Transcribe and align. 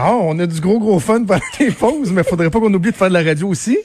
Ah, 0.00 0.14
on 0.14 0.38
a 0.38 0.46
du 0.46 0.60
gros, 0.60 0.78
gros 0.78 1.00
fun 1.00 1.24
pendant 1.24 1.40
les 1.60 1.70
pauses, 1.72 2.12
mais 2.12 2.22
faudrait 2.22 2.50
pas 2.50 2.60
qu'on 2.60 2.72
oublie 2.72 2.90
de 2.92 2.96
faire 2.96 3.08
de 3.08 3.14
la 3.14 3.22
radio 3.22 3.48
aussi. 3.48 3.78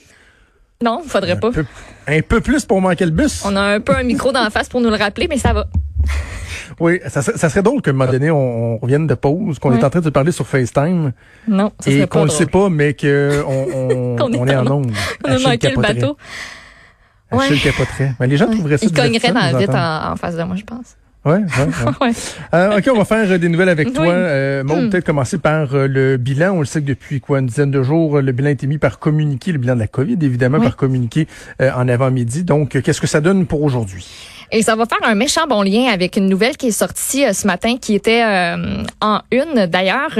Non, 0.82 1.02
faudrait 1.06 1.38
pas. 1.38 1.48
Un 1.48 1.52
peu, 1.52 1.64
un 2.06 2.20
peu 2.20 2.40
plus 2.40 2.64
pour 2.64 2.80
manquer 2.80 3.04
le 3.04 3.10
bus. 3.10 3.42
On 3.44 3.56
a 3.56 3.60
un 3.62 3.80
peu 3.80 3.96
un 3.96 4.02
micro 4.02 4.32
d'en 4.32 4.48
face 4.50 4.68
pour 4.68 4.80
nous 4.80 4.90
le 4.90 4.96
rappeler, 4.96 5.26
mais 5.28 5.38
ça 5.38 5.52
va. 5.52 5.66
Oui, 6.80 7.00
ça, 7.08 7.22
serait- 7.22 7.38
ça 7.38 7.48
serait 7.48 7.62
drôle 7.62 7.80
qu'à 7.82 7.90
un 7.90 7.94
moment 7.94 8.10
donné, 8.10 8.30
on, 8.30 8.74
on 8.74 8.78
revienne 8.78 9.06
de 9.06 9.14
pause, 9.14 9.58
qu'on 9.58 9.70
Ouais. 9.72 9.78
est 9.78 9.84
en 9.84 9.90
train 9.90 10.00
de 10.00 10.10
parler 10.10 10.32
sur 10.32 10.46
FaceTime 10.46 11.12
Non, 11.48 11.72
ça 11.80 11.90
et 11.90 12.06
qu'on 12.06 12.22
ne 12.22 12.26
drôle. 12.26 12.30
sait 12.30 12.46
pas, 12.46 12.68
mais 12.68 12.94
qu'on 12.94 13.06
on, 13.48 14.16
Qu'on 14.16 14.32
est 14.32 14.38
on 14.38 14.46
est 14.46 14.56
en 14.56 14.66
onde. 14.70 14.92
On 15.24 15.30
a 15.32 15.38
manqué 15.38 15.70
le 15.70 15.80
bateau. 15.80 16.16
Achille 17.30 17.54
Ouais. 17.54 17.58
capoterait. 17.60 18.12
Mais 18.20 18.26
les 18.26 18.36
gens 18.36 18.46
trouveraient 18.50 18.78
ça 18.78 18.86
Il 18.86 18.92
cognerait 18.92 19.10
divertissant 19.18 19.34
de 19.46 19.52
dans 19.52 19.58
la 19.58 19.58
vitre 19.58 19.74
en, 19.76 20.12
en 20.12 20.16
face 20.16 20.36
de 20.36 20.42
moi, 20.44 20.56
je 20.56 20.64
pense. 20.64 20.96
Ouais, 21.24 21.36
ouais, 21.36 21.38
ouais. 22.02 22.12
Euh, 22.52 22.78
OK, 22.78 22.88
on 22.92 22.98
va 22.98 23.04
faire 23.06 23.30
euh, 23.30 23.38
des 23.38 23.48
nouvelles 23.48 23.70
avec 23.70 23.88
Oui. 23.88 23.94
toi. 23.94 24.06
Euh, 24.08 24.62
Maud, 24.62 24.84
Hmm. 24.84 24.90
peut-être 24.90 25.06
commencer 25.06 25.38
par 25.38 25.74
euh, 25.74 25.86
le 25.88 26.16
bilan. 26.18 26.52
On 26.56 26.60
le 26.60 26.66
sait 26.66 26.82
que 26.82 26.86
depuis 26.86 27.20
quoi, 27.20 27.38
une 27.38 27.46
dizaine 27.46 27.70
de 27.70 27.82
jours, 27.82 28.18
euh, 28.18 28.20
le 28.22 28.32
bilan 28.32 28.48
a 28.48 28.52
été 28.52 28.66
mis 28.66 28.76
par 28.78 28.98
communiqué, 28.98 29.50
le 29.52 29.58
bilan 29.58 29.74
de 29.74 29.80
la 29.80 29.86
COVID, 29.86 30.18
évidemment, 30.20 30.58
Oui. 30.58 30.64
par 30.64 30.76
communiqué 30.76 31.26
euh, 31.62 31.70
en 31.74 31.88
avant-midi. 31.88 32.44
Donc, 32.44 32.76
euh, 32.76 32.82
qu'est-ce 32.82 33.00
que 33.00 33.06
ça 33.06 33.20
donne 33.22 33.46
pour 33.46 33.62
aujourd'hui? 33.62 34.06
Et 34.54 34.62
ça 34.62 34.76
va 34.76 34.86
faire 34.86 35.00
un 35.02 35.16
méchant 35.16 35.48
bon 35.48 35.62
lien 35.62 35.86
avec 35.86 36.16
une 36.16 36.28
nouvelle 36.28 36.56
qui 36.56 36.68
est 36.68 36.70
sortie 36.70 37.24
euh, 37.24 37.32
ce 37.32 37.44
matin, 37.44 37.76
qui 37.76 37.92
était 37.92 38.22
euh, 38.22 38.84
en 39.00 39.20
une 39.32 39.66
d'ailleurs. 39.66 40.16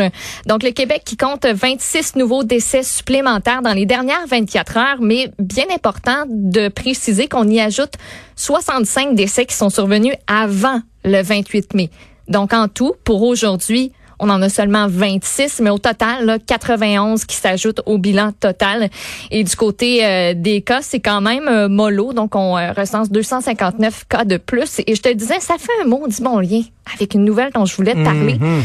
Donc 0.46 0.64
le 0.64 0.72
Québec 0.72 1.02
qui 1.04 1.16
compte 1.16 1.46
26 1.46 2.16
nouveaux 2.16 2.42
décès 2.42 2.82
supplémentaires 2.82 3.62
dans 3.62 3.72
les 3.72 3.86
dernières 3.86 4.26
24 4.26 4.76
heures, 4.76 4.96
mais 5.00 5.30
bien 5.38 5.66
important 5.72 6.24
de 6.28 6.66
préciser 6.66 7.28
qu'on 7.28 7.48
y 7.48 7.60
ajoute 7.60 7.92
65 8.34 9.14
décès 9.14 9.46
qui 9.46 9.54
sont 9.54 9.70
survenus 9.70 10.14
avant 10.26 10.80
le 11.04 11.22
28 11.22 11.72
mai. 11.74 11.90
Donc 12.26 12.52
en 12.52 12.66
tout, 12.66 12.94
pour 13.04 13.22
aujourd'hui, 13.22 13.92
on 14.24 14.30
en 14.30 14.40
a 14.40 14.48
seulement 14.48 14.86
26, 14.88 15.60
mais 15.60 15.70
au 15.70 15.78
total, 15.78 16.24
là, 16.24 16.38
91 16.38 17.24
qui 17.26 17.36
s'ajoutent 17.36 17.82
au 17.84 17.98
bilan 17.98 18.32
total. 18.32 18.88
Et 19.30 19.44
du 19.44 19.54
côté 19.54 20.04
euh, 20.04 20.34
des 20.34 20.62
cas, 20.62 20.80
c'est 20.82 21.00
quand 21.00 21.20
même 21.20 21.46
euh, 21.46 21.68
mollo. 21.68 22.12
Donc, 22.12 22.34
on 22.34 22.56
euh, 22.56 22.72
recense 22.72 23.10
259 23.10 24.06
cas 24.08 24.24
de 24.24 24.38
plus. 24.38 24.80
Et 24.86 24.94
je 24.94 25.02
te 25.02 25.12
disais, 25.12 25.40
ça 25.40 25.54
fait 25.58 25.72
un 25.84 25.86
maudit 25.86 26.22
bon 26.22 26.38
lien 26.38 26.62
avec 26.94 27.14
une 27.14 27.24
nouvelle 27.24 27.50
dont 27.52 27.66
je 27.66 27.76
voulais 27.76 27.94
te 27.94 28.02
parler. 28.02 28.38
Mhm. 28.38 28.62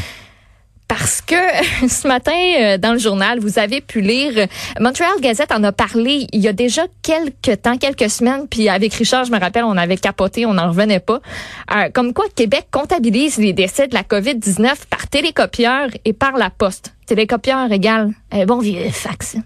Parce 0.89 1.21
que 1.21 1.35
ce 1.87 2.07
matin, 2.07 2.33
euh, 2.59 2.77
dans 2.77 2.91
le 2.91 2.99
journal, 2.99 3.39
vous 3.39 3.59
avez 3.59 3.79
pu 3.79 4.01
lire, 4.01 4.33
euh, 4.35 4.47
Montreal 4.81 5.13
Gazette 5.21 5.51
en 5.53 5.63
a 5.63 5.71
parlé 5.71 6.27
il 6.33 6.41
y 6.41 6.47
a 6.47 6.53
déjà 6.53 6.81
quelques 7.03 7.61
temps, 7.61 7.77
quelques 7.77 8.09
semaines, 8.09 8.47
puis 8.49 8.67
avec 8.67 8.93
Richard, 8.95 9.23
je 9.23 9.31
me 9.31 9.39
rappelle, 9.39 9.63
on 9.63 9.77
avait 9.77 9.97
capoté, 9.97 10.47
on 10.47 10.55
n'en 10.55 10.69
revenait 10.69 10.99
pas. 10.99 11.21
Euh, 11.73 11.89
comme 11.93 12.13
quoi, 12.13 12.25
Québec 12.35 12.67
comptabilise 12.71 13.37
les 13.37 13.53
décès 13.53 13.87
de 13.87 13.93
la 13.93 14.01
COVID-19 14.01 14.73
par 14.89 15.07
télécopieur 15.07 15.89
et 16.05 16.13
par 16.13 16.33
la 16.37 16.49
poste. 16.49 16.95
Télécopieur 17.05 17.71
égale 17.71 18.11
un 18.31 18.45
bon 18.45 18.57
vieux 18.57 18.89
fax. 18.91 19.33
Tu 19.33 19.41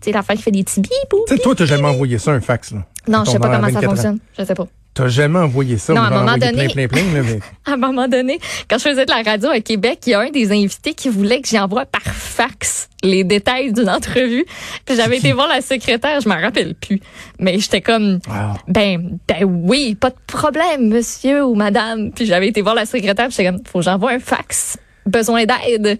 sais, 0.00 0.12
l'affaire 0.12 0.36
qui 0.36 0.42
fait 0.42 0.50
des 0.50 0.64
petits 0.64 0.80
bip 0.80 0.90
Tu 1.28 1.36
sais, 1.36 1.40
toi, 1.40 1.54
t'as 1.54 1.64
jamais 1.64 1.88
envoyé 1.88 2.18
ça, 2.18 2.32
un 2.32 2.40
fax, 2.40 2.72
là. 2.72 2.84
Non, 3.06 3.24
je 3.24 3.30
sais 3.30 3.38
pas 3.38 3.48
comment 3.48 3.68
ça 3.68 3.80
24 3.80 3.84
ans. 3.84 3.90
fonctionne. 3.90 4.18
Je 4.36 4.44
sais 4.44 4.54
pas. 4.54 4.66
T'as 4.94 5.06
jamais 5.08 5.38
envoyé 5.38 5.78
ça. 5.78 5.92
Non, 5.94 6.00
à 6.02 6.06
un 6.06 6.10
moment 6.10 6.36
donné- 6.38 6.66
Plein, 6.68 6.86
plein, 6.86 6.88
plein, 6.88 7.14
là, 7.14 7.22
mais... 7.24 7.38
À 7.70 7.74
un 7.74 7.76
moment 7.76 8.08
donné, 8.08 8.40
quand 8.68 8.78
je 8.78 8.88
faisais 8.88 9.04
de 9.06 9.10
la 9.10 9.22
radio 9.22 9.48
à 9.50 9.60
Québec, 9.60 10.00
il 10.06 10.10
y 10.10 10.14
a 10.14 10.20
un 10.20 10.30
des 10.30 10.50
invités 10.50 10.92
qui 10.94 11.08
voulait 11.08 11.40
que 11.40 11.48
j'envoie 11.48 11.86
par 11.86 12.02
fax 12.02 12.88
les 13.04 13.22
détails 13.22 13.72
d'une 13.72 13.88
entrevue. 13.88 14.44
Puis 14.84 14.96
j'avais 14.96 15.18
été 15.18 15.32
voir 15.34 15.46
la 15.46 15.60
secrétaire, 15.60 16.20
je 16.20 16.28
m'en 16.28 16.40
rappelle 16.40 16.74
plus. 16.74 17.00
Mais 17.38 17.58
j'étais 17.60 17.80
comme, 17.80 18.18
Wow. 18.26 18.56
ben, 18.66 19.18
ben 19.28 19.44
oui, 19.44 19.94
pas 19.94 20.10
de 20.10 20.16
problème, 20.26 20.88
monsieur 20.88 21.44
ou 21.44 21.54
madame. 21.54 22.10
Puis 22.10 22.26
j'avais 22.26 22.48
été 22.48 22.60
voir 22.62 22.74
la 22.74 22.86
secrétaire, 22.86 23.28
puis 23.28 23.36
j'étais 23.36 23.50
comme, 23.52 23.60
faut 23.64 23.78
que 23.78 23.84
j'envoie 23.84 24.12
un 24.12 24.18
fax. 24.18 24.78
Besoin 25.06 25.44
d'aide. 25.44 25.98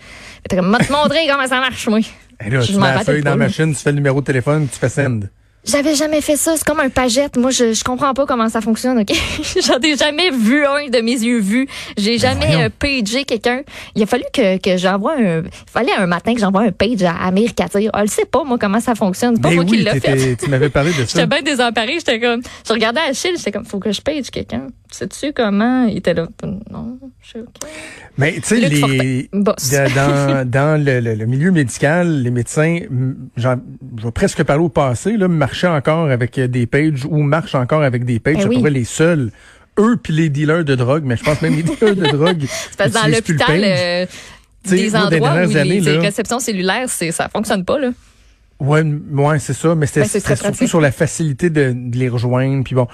Elle 0.50 0.58
comme, 0.58 0.76
te 0.76 0.92
montrer 0.92 1.26
comment 1.30 1.46
ça 1.46 1.60
marche, 1.60 1.86
moi? 1.86 2.00
Là, 2.40 2.60
Je 2.60 2.72
tu 2.72 2.78
mets 2.78 2.94
la 2.94 3.00
feuille 3.04 3.22
dans 3.22 3.30
la 3.30 3.36
machine, 3.36 3.74
tu 3.74 3.80
fais 3.80 3.90
le 3.90 3.96
numéro 3.96 4.20
de 4.20 4.26
téléphone, 4.26 4.66
tu 4.72 4.78
fais 4.78 4.88
send. 4.88 5.28
J'avais 5.68 5.94
jamais 5.94 6.20
fait 6.20 6.36
ça. 6.36 6.56
C'est 6.56 6.64
comme 6.64 6.80
un 6.80 6.88
pagette. 6.88 7.36
Moi, 7.36 7.50
je, 7.50 7.72
je 7.72 7.84
comprends 7.84 8.14
pas 8.14 8.24
comment 8.26 8.48
ça 8.48 8.60
fonctionne, 8.60 8.98
OK? 9.00 9.12
J'en 9.66 9.78
ai 9.80 9.96
jamais 9.96 10.30
vu 10.30 10.64
un 10.64 10.88
de 10.88 11.00
mes 11.00 11.12
yeux 11.12 11.40
vus. 11.40 11.68
J'ai 11.96 12.18
jamais 12.18 12.46
voyons. 12.46 12.60
euh, 12.62 12.68
pagé 12.78 13.24
quelqu'un. 13.24 13.62
Il 13.94 14.02
a 14.02 14.06
fallu 14.06 14.24
que, 14.32 14.56
que 14.58 14.76
j'envoie 14.76 15.14
un... 15.16 15.42
Il 15.42 15.50
fallait 15.70 15.92
un 15.92 16.06
matin 16.06 16.34
que 16.34 16.40
j'envoie 16.40 16.62
un 16.62 16.72
page 16.72 17.02
à 17.02 17.12
Amérique 17.26 17.60
à 17.60 17.66
dire, 17.78 17.90
ah, 17.92 18.00
elle 18.02 18.08
sait 18.10 18.24
pas, 18.24 18.44
moi, 18.44 18.56
comment 18.58 18.80
ça 18.80 18.94
fonctionne. 18.94 19.36
C'est 19.36 19.42
pas 19.42 19.48
Ben 19.50 19.54
moi 19.56 19.64
qui 19.64 19.72
oui, 19.72 19.82
l'a 19.82 20.00
fait. 20.00 20.36
tu 20.36 20.48
m'avais 20.48 20.70
parlé 20.70 20.90
de 20.92 20.96
ça. 21.04 21.20
J'étais 21.20 21.26
bien 21.26 21.42
désemparée. 21.42 21.94
J'étais 21.98 22.18
comme... 22.20 22.40
Je 22.66 22.72
regardais 22.72 23.00
Achille, 23.00 23.34
j'étais 23.36 23.52
comme, 23.52 23.64
faut 23.66 23.78
que 23.78 23.92
je 23.92 24.00
page 24.00 24.30
quelqu'un. 24.30 24.68
Sais-tu 24.90 25.32
comment? 25.32 25.84
Il 25.86 25.98
était 25.98 26.14
là. 26.14 26.28
Non, 26.70 26.98
je 27.20 27.30
sais, 27.32 27.40
OK. 27.40 27.48
Mais 28.16 28.34
tu 28.34 28.42
sais, 28.42 28.56
les... 28.68 29.28
Dans, 29.32 29.54
dans 30.46 30.82
le, 30.84 31.00
le- 31.00 31.14
le 31.14 31.26
milieu 31.26 31.50
médical, 31.52 32.22
les 32.22 32.30
médecins, 32.30 32.80
je 33.36 33.48
vais 33.48 34.10
presque 34.12 34.42
parler 34.44 34.64
au 34.64 34.68
passé, 34.68 35.16
là, 35.16 35.28
marchaient 35.28 35.66
encore 35.68 36.10
avec 36.10 36.40
des 36.40 36.66
pages 36.66 37.04
ou 37.08 37.22
marchent 37.22 37.54
encore 37.54 37.82
avec 37.82 38.04
des 38.04 38.18
pages. 38.18 38.36
Ben 38.36 38.42
je 38.42 38.48
oui. 38.48 38.54
trouvais 38.56 38.70
les 38.70 38.84
seuls. 38.84 39.30
Eux 39.78 39.96
puis 40.02 40.12
les 40.12 40.28
dealers 40.28 40.64
de 40.64 40.74
drogue, 40.74 41.04
mais 41.04 41.16
je 41.16 41.22
pense 41.22 41.40
même 41.42 41.54
les 41.54 41.62
dealers 41.64 41.94
de 41.94 42.06
drogue. 42.16 42.44
C'est 42.76 42.92
dans 42.92 43.06
l'hôpital, 43.06 43.60
euh, 43.62 44.06
des 44.64 44.70
moi, 44.70 44.76
des 44.76 44.96
endroits 44.96 45.06
où 45.06 45.20
dernières 45.20 45.46
les, 45.48 45.56
années, 45.58 45.80
les 45.80 45.98
réceptions 45.98 46.40
cellulaires, 46.40 46.88
c'est, 46.88 47.12
ça 47.12 47.28
fonctionne 47.28 47.64
pas, 47.64 47.78
là. 47.78 47.90
Ouais, 48.58 48.82
ouais, 49.12 49.38
c'est 49.38 49.52
ça, 49.54 49.76
mais 49.76 49.86
c'était 49.86 50.00
Ben, 50.00 50.08
surtout 50.08 50.42
pratique. 50.42 50.68
sur 50.68 50.80
la 50.80 50.90
facilité 50.90 51.48
de, 51.48 51.72
de 51.76 51.96
les 51.96 52.08
rejoindre, 52.08 52.64
puis 52.64 52.74
bon. 52.74 52.88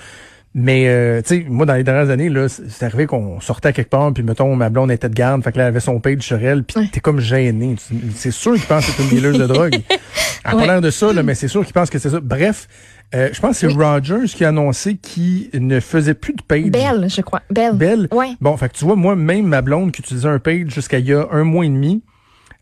Mais 0.56 0.84
euh, 0.86 1.20
tu 1.20 1.28
sais, 1.40 1.46
moi 1.48 1.66
dans 1.66 1.74
les 1.74 1.82
dernières 1.82 2.10
années 2.10 2.28
là, 2.28 2.46
c'est 2.48 2.84
arrivé 2.84 3.06
qu'on 3.06 3.40
sortait 3.40 3.68
à 3.70 3.72
quelque 3.72 3.90
part, 3.90 4.12
puis 4.12 4.22
mettons 4.22 4.54
ma 4.54 4.68
blonde 4.70 4.92
était 4.92 5.08
de 5.08 5.14
garde, 5.14 5.42
fait 5.42 5.50
que 5.50 5.58
là 5.58 5.64
elle 5.64 5.68
avait 5.70 5.80
son 5.80 5.98
page 5.98 6.20
sur 6.22 6.40
elle, 6.40 6.62
puis 6.62 6.78
Ouais. 6.78 6.88
t'es 6.92 7.00
comme 7.00 7.18
gêné. 7.18 7.74
C'est 8.14 8.30
sûr 8.30 8.54
qu'il 8.54 8.62
pense 8.64 8.86
que 8.86 8.92
c'est 8.92 9.02
une 9.02 9.10
dealeuse 9.20 9.38
de 9.38 9.46
drogue. 9.46 9.74
A 10.44 10.54
Ouais. 10.54 10.66
l'air 10.66 10.80
de 10.80 10.90
ça 10.90 11.12
là, 11.12 11.22
mais 11.24 11.34
c'est 11.34 11.48
sûr 11.48 11.64
qu'il 11.64 11.72
pense 11.72 11.90
que 11.90 11.98
c'est 11.98 12.10
ça. 12.10 12.20
Bref, 12.20 12.68
euh, 13.16 13.30
je 13.32 13.40
pense 13.40 13.52
que 13.52 13.56
c'est 13.68 13.74
Oui. 13.74 13.84
Rogers 13.84 14.26
qui 14.26 14.44
a 14.44 14.50
annoncé 14.50 14.94
qu'il 14.96 15.48
ne 15.54 15.80
faisait 15.80 16.14
plus 16.14 16.34
de 16.34 16.42
page. 16.42 16.66
Belle, 16.70 17.08
je 17.08 17.20
crois. 17.22 17.42
Belle. 17.50 17.72
Belle? 17.74 18.08
Ouais. 18.12 18.28
Bon, 18.40 18.56
fait 18.56 18.68
que 18.68 18.74
tu 18.76 18.84
vois, 18.84 18.94
moi, 18.94 19.16
même 19.16 19.46
ma 19.46 19.60
blonde 19.62 19.90
qui 19.90 20.02
utilisait 20.02 20.28
un 20.28 20.38
page 20.38 20.68
jusqu'à 20.68 20.98
il 20.98 21.06
y 21.08 21.14
a 21.14 21.26
un 21.32 21.42
mois 21.44 21.64
et 21.64 21.68
demi, 21.70 22.02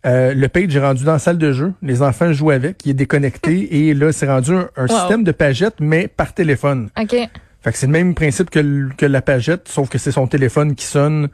euh, 0.06 0.32
le 0.32 0.48
page 0.48 0.74
est 0.74 0.80
rendu 0.80 1.04
dans 1.04 1.12
la 1.12 1.18
salle 1.18 1.38
de 1.38 1.52
jeu. 1.52 1.74
Les 1.82 2.00
enfants 2.02 2.32
jouent 2.32 2.50
avec, 2.52 2.86
il 2.86 2.92
est 2.92 2.94
déconnecté 2.94 3.88
et 3.88 3.92
là, 3.94 4.12
c'est 4.12 4.26
rendu 4.28 4.52
un, 4.52 4.68
un 4.76 4.86
Wow. 4.86 4.98
système 4.98 5.24
de 5.24 5.32
pagette, 5.32 5.74
mais 5.80 6.08
par 6.08 6.32
téléphone. 6.32 6.88
OK. 6.98 7.16
Fait 7.62 7.72
que 7.72 7.78
c'est 7.78 7.86
le 7.86 7.92
même 7.92 8.14
principe 8.14 8.50
que, 8.50 8.58
le- 8.58 8.90
que 8.96 9.06
la 9.06 9.22
pagette, 9.22 9.68
sauf 9.68 9.88
que 9.88 9.98
c'est 9.98 10.12
son 10.12 10.26
téléphone 10.26 10.74
qui 10.74 10.84
sonne. 10.86 11.28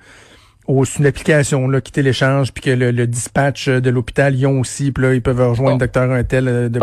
au- 0.66 0.84
C'est 0.84 0.98
une 0.98 1.06
application 1.06 1.66
là, 1.68 1.80
qui 1.80 1.92
téléchange, 1.92 2.52
puis 2.52 2.62
que 2.62 2.70
le, 2.70 2.90
le 2.90 3.06
dispatch 3.06 3.68
de 3.70 3.88
l'hôpital, 3.90 4.34
ils 4.34 4.46
ont 4.46 4.60
aussi, 4.60 4.92
puis 4.92 5.02
là, 5.04 5.14
ils 5.14 5.22
peuvent 5.22 5.40
rejoindre 5.40 5.72
Bon. 5.72 5.78
docteur 5.78 6.10
un 6.12 6.22
tel. 6.24 6.46
euh, 6.48 6.68
de- 6.68 6.78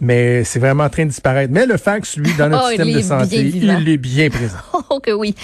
mais 0.00 0.44
c'est 0.44 0.60
vraiment 0.60 0.84
en 0.84 0.88
train 0.90 1.04
de 1.06 1.08
disparaître. 1.10 1.52
Mais 1.52 1.66
le 1.66 1.76
fax, 1.76 2.16
lui, 2.18 2.30
dans 2.38 2.48
notre 2.50 2.64
Oh, 2.66 2.68
système 2.68 2.92
de 2.92 3.00
santé, 3.00 3.36
il 3.52 3.88
est 3.88 3.96
bien 3.96 4.28
présent. 4.30 4.58
Oh 4.90 5.00
que 5.00 5.10
oui. 5.10 5.34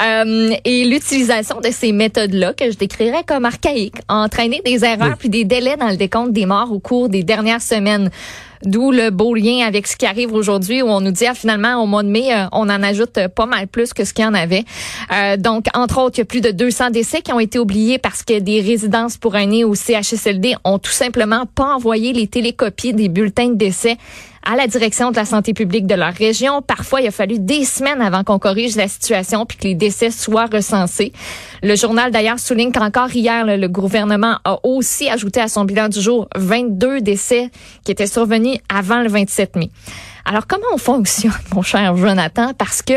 Euh, 0.00 0.50
et 0.64 0.84
l'utilisation 0.84 1.60
de 1.60 1.70
ces 1.70 1.92
méthodes-là, 1.92 2.52
que 2.54 2.70
je 2.70 2.76
décrirais 2.76 3.24
comme 3.26 3.44
archaïques, 3.44 3.96
a 4.08 4.14
entraîné 4.16 4.60
des 4.64 4.84
erreurs 4.84 5.08
Oui. 5.10 5.16
puis 5.18 5.28
des 5.28 5.44
délais 5.44 5.76
dans 5.76 5.88
le 5.88 5.96
décompte 5.96 6.32
des 6.32 6.46
morts 6.46 6.70
au 6.72 6.78
cours 6.78 7.08
des 7.08 7.22
dernières 7.24 7.60
semaines. 7.62 8.10
D'où 8.64 8.90
le 8.90 9.10
beau 9.10 9.34
lien 9.34 9.66
avec 9.66 9.86
ce 9.86 9.96
qui 9.96 10.06
arrive 10.06 10.32
aujourd'hui 10.32 10.82
où 10.82 10.86
on 10.86 11.00
nous 11.00 11.10
dit 11.10 11.26
ah, 11.26 11.34
finalement 11.34 11.82
au 11.82 11.86
mois 11.86 12.02
de 12.02 12.08
mai, 12.08 12.32
euh, 12.32 12.46
on 12.52 12.68
en 12.68 12.82
ajoute 12.82 13.18
euh, 13.18 13.28
pas 13.28 13.46
mal 13.46 13.66
plus 13.66 13.92
que 13.92 14.04
ce 14.04 14.12
qu'il 14.12 14.24
y 14.24 14.28
en 14.28 14.34
avait. 14.34 14.64
Euh, 15.12 15.36
donc, 15.36 15.66
entre 15.74 16.00
autres, 16.00 16.18
il 16.18 16.20
y 16.20 16.22
a 16.22 16.26
plus 16.26 16.40
de 16.40 16.50
200 16.50 16.90
décès 16.90 17.22
qui 17.22 17.32
ont 17.32 17.40
été 17.40 17.58
oubliés 17.58 17.98
parce 17.98 18.22
que 18.22 18.38
des 18.38 18.60
résidences 18.60 19.16
pour 19.16 19.36
aînés 19.36 19.64
au 19.64 19.74
CHSLD 19.74 20.56
ont 20.64 20.78
tout 20.78 20.92
simplement 20.92 21.44
pas 21.54 21.74
envoyé 21.74 22.12
les 22.12 22.26
télécopies 22.26 22.94
des 22.94 23.08
bulletins 23.08 23.48
de 23.48 23.56
décès 23.56 23.96
à 24.50 24.54
la 24.54 24.68
direction 24.68 25.10
de 25.10 25.16
la 25.16 25.24
santé 25.24 25.52
publique 25.52 25.86
de 25.86 25.94
leur 25.94 26.12
région. 26.12 26.62
Parfois, 26.62 27.00
il 27.00 27.08
a 27.08 27.10
fallu 27.10 27.38
des 27.38 27.64
semaines 27.64 28.00
avant 28.00 28.22
qu'on 28.22 28.38
corrige 28.38 28.76
la 28.76 28.86
situation 28.86 29.44
puis 29.44 29.58
que 29.58 29.64
les 29.64 29.74
décès 29.74 30.10
soient 30.10 30.46
recensés. 30.46 31.12
Le 31.62 31.74
journal 31.74 32.12
d'ailleurs 32.12 32.38
souligne 32.38 32.70
qu'encore 32.70 33.14
hier, 33.14 33.44
le 33.44 33.66
gouvernement 33.66 34.38
a 34.44 34.58
aussi 34.62 35.08
ajouté 35.08 35.40
à 35.40 35.48
son 35.48 35.64
bilan 35.64 35.88
du 35.88 36.00
jour 36.00 36.28
22 36.36 37.00
décès 37.00 37.50
qui 37.84 37.90
étaient 37.90 38.06
survenus 38.06 38.58
avant 38.72 39.00
le 39.00 39.08
27 39.08 39.56
mai. 39.56 39.70
Alors, 40.28 40.48
comment 40.48 40.66
on 40.72 40.76
fonctionne, 40.76 41.32
mon 41.54 41.62
cher 41.62 41.96
Jonathan? 41.96 42.52
Parce 42.52 42.82
que 42.82 42.94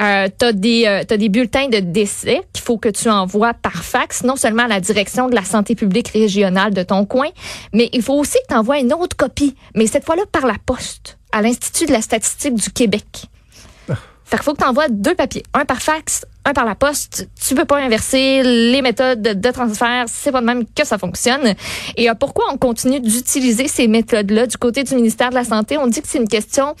euh, 0.00 0.28
tu 0.38 0.44
as, 0.44 0.52
des, 0.52 0.84
euh, 0.86 1.02
t'as 1.06 1.16
des 1.16 1.28
bulletins 1.28 1.66
de 1.66 1.80
décès 1.80 2.40
qu'il 2.52 2.62
faut 2.62 2.78
que 2.78 2.88
tu 2.88 3.10
envoies 3.10 3.52
par 3.52 3.82
fax, 3.82 4.22
non 4.22 4.36
seulement 4.36 4.62
à 4.62 4.68
la 4.68 4.80
direction 4.80 5.28
de 5.28 5.34
la 5.34 5.42
santé 5.42 5.74
publique 5.74 6.06
régionale 6.06 6.72
de 6.72 6.84
ton 6.84 7.04
coin, 7.04 7.26
mais 7.72 7.90
il 7.92 8.00
faut 8.00 8.14
aussi 8.14 8.38
que 8.46 8.52
tu 8.52 8.54
envoies 8.54 8.78
une 8.78 8.92
autre 8.92 9.16
copie, 9.16 9.56
mais 9.74 9.88
cette 9.88 10.04
fois-là 10.04 10.22
par 10.30 10.46
la 10.46 10.54
poste, 10.64 11.18
à 11.32 11.42
l'Institut 11.42 11.86
de 11.86 11.92
la 11.92 12.00
statistique 12.00 12.54
du 12.54 12.70
Québec. 12.70 13.26
Fait 14.28 14.36
qu'il 14.36 14.44
faut 14.44 14.52
que 14.52 14.62
tu 14.62 14.92
deux 14.92 15.14
papiers, 15.14 15.42
un 15.54 15.64
par 15.64 15.80
fax, 15.80 16.26
un 16.44 16.52
par 16.52 16.66
la 16.66 16.74
poste. 16.74 17.30
Tu 17.40 17.54
peux 17.54 17.64
pas 17.64 17.78
inverser 17.78 18.42
les 18.42 18.82
méthodes 18.82 19.22
de, 19.22 19.32
de 19.32 19.50
transfert, 19.50 20.04
c'est 20.06 20.32
pas 20.32 20.42
de 20.42 20.46
même 20.46 20.64
que 20.66 20.84
ça 20.84 20.98
fonctionne. 20.98 21.54
Et 21.96 22.10
euh, 22.10 22.14
pourquoi 22.14 22.44
on 22.52 22.58
continue 22.58 23.00
d'utiliser 23.00 23.68
ces 23.68 23.88
méthodes-là 23.88 24.46
du 24.46 24.58
côté 24.58 24.84
du 24.84 24.94
ministère 24.94 25.30
de 25.30 25.34
la 25.34 25.44
Santé? 25.44 25.78
On 25.78 25.86
dit 25.86 26.02
que 26.02 26.08
c'est 26.08 26.18
une 26.18 26.28
question 26.28 26.74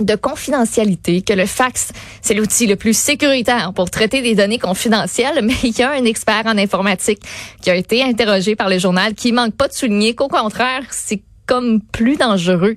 de 0.00 0.14
confidentialité, 0.14 1.20
que 1.20 1.34
le 1.34 1.44
fax, 1.44 1.92
c'est 2.22 2.32
l'outil 2.32 2.66
le 2.66 2.76
plus 2.76 2.96
sécuritaire 2.96 3.74
pour 3.74 3.90
traiter 3.90 4.22
des 4.22 4.34
données 4.34 4.58
confidentielles, 4.58 5.40
mais 5.42 5.56
il 5.62 5.78
y 5.78 5.82
a 5.82 5.90
un 5.90 6.04
expert 6.06 6.44
en 6.46 6.56
informatique 6.56 7.20
qui 7.60 7.68
a 7.68 7.74
été 7.74 8.02
interrogé 8.02 8.56
par 8.56 8.70
le 8.70 8.78
journal 8.78 9.12
qui 9.12 9.32
manque 9.32 9.54
pas 9.54 9.68
de 9.68 9.74
souligner 9.74 10.14
qu'au 10.14 10.28
contraire, 10.28 10.84
c'est 10.90 11.20
comme 11.44 11.82
plus 11.82 12.16
dangereux. 12.16 12.76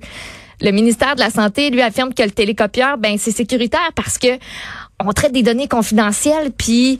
Le 0.60 0.70
ministère 0.70 1.14
de 1.14 1.20
la 1.20 1.30
Santé 1.30 1.70
lui 1.70 1.82
affirme 1.82 2.14
que 2.14 2.22
le 2.22 2.30
télécopieur, 2.30 2.98
ben 2.98 3.16
c'est 3.18 3.30
sécuritaire 3.30 3.90
parce 3.94 4.18
que 4.18 4.38
on 5.04 5.12
traite 5.12 5.32
des 5.32 5.42
données 5.42 5.68
confidentielles, 5.68 6.50
puis 6.56 6.98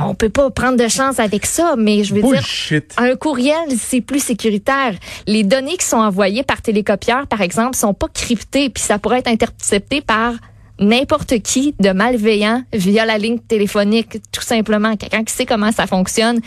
on 0.00 0.14
peut 0.14 0.28
pas 0.28 0.50
prendre 0.50 0.76
de 0.76 0.88
chance 0.88 1.20
avec 1.20 1.46
ça. 1.46 1.76
Mais 1.78 2.02
je 2.02 2.14
veux 2.14 2.22
dire, 2.22 2.82
un 2.96 3.14
courriel, 3.14 3.54
c'est 3.78 4.00
plus 4.00 4.20
sécuritaire. 4.20 4.94
Les 5.26 5.44
données 5.44 5.76
qui 5.76 5.86
sont 5.86 5.98
envoyées 5.98 6.42
par 6.42 6.62
télécopieur, 6.62 7.28
par 7.28 7.42
exemple, 7.42 7.76
sont 7.76 7.94
pas 7.94 8.08
cryptées, 8.12 8.70
puis 8.70 8.82
ça 8.82 8.98
pourrait 8.98 9.20
être 9.20 9.28
intercepté 9.28 10.00
par 10.00 10.34
n'importe 10.80 11.40
qui 11.40 11.74
de 11.78 11.90
malveillant 11.90 12.64
via 12.72 13.04
la 13.04 13.18
ligne 13.18 13.38
téléphonique, 13.38 14.18
tout 14.32 14.42
simplement. 14.42 14.96
Quelqu'un 14.96 15.22
qui 15.22 15.32
sait 15.32 15.46
comment 15.46 15.70
ça 15.70 15.86
fonctionne, 15.86 16.40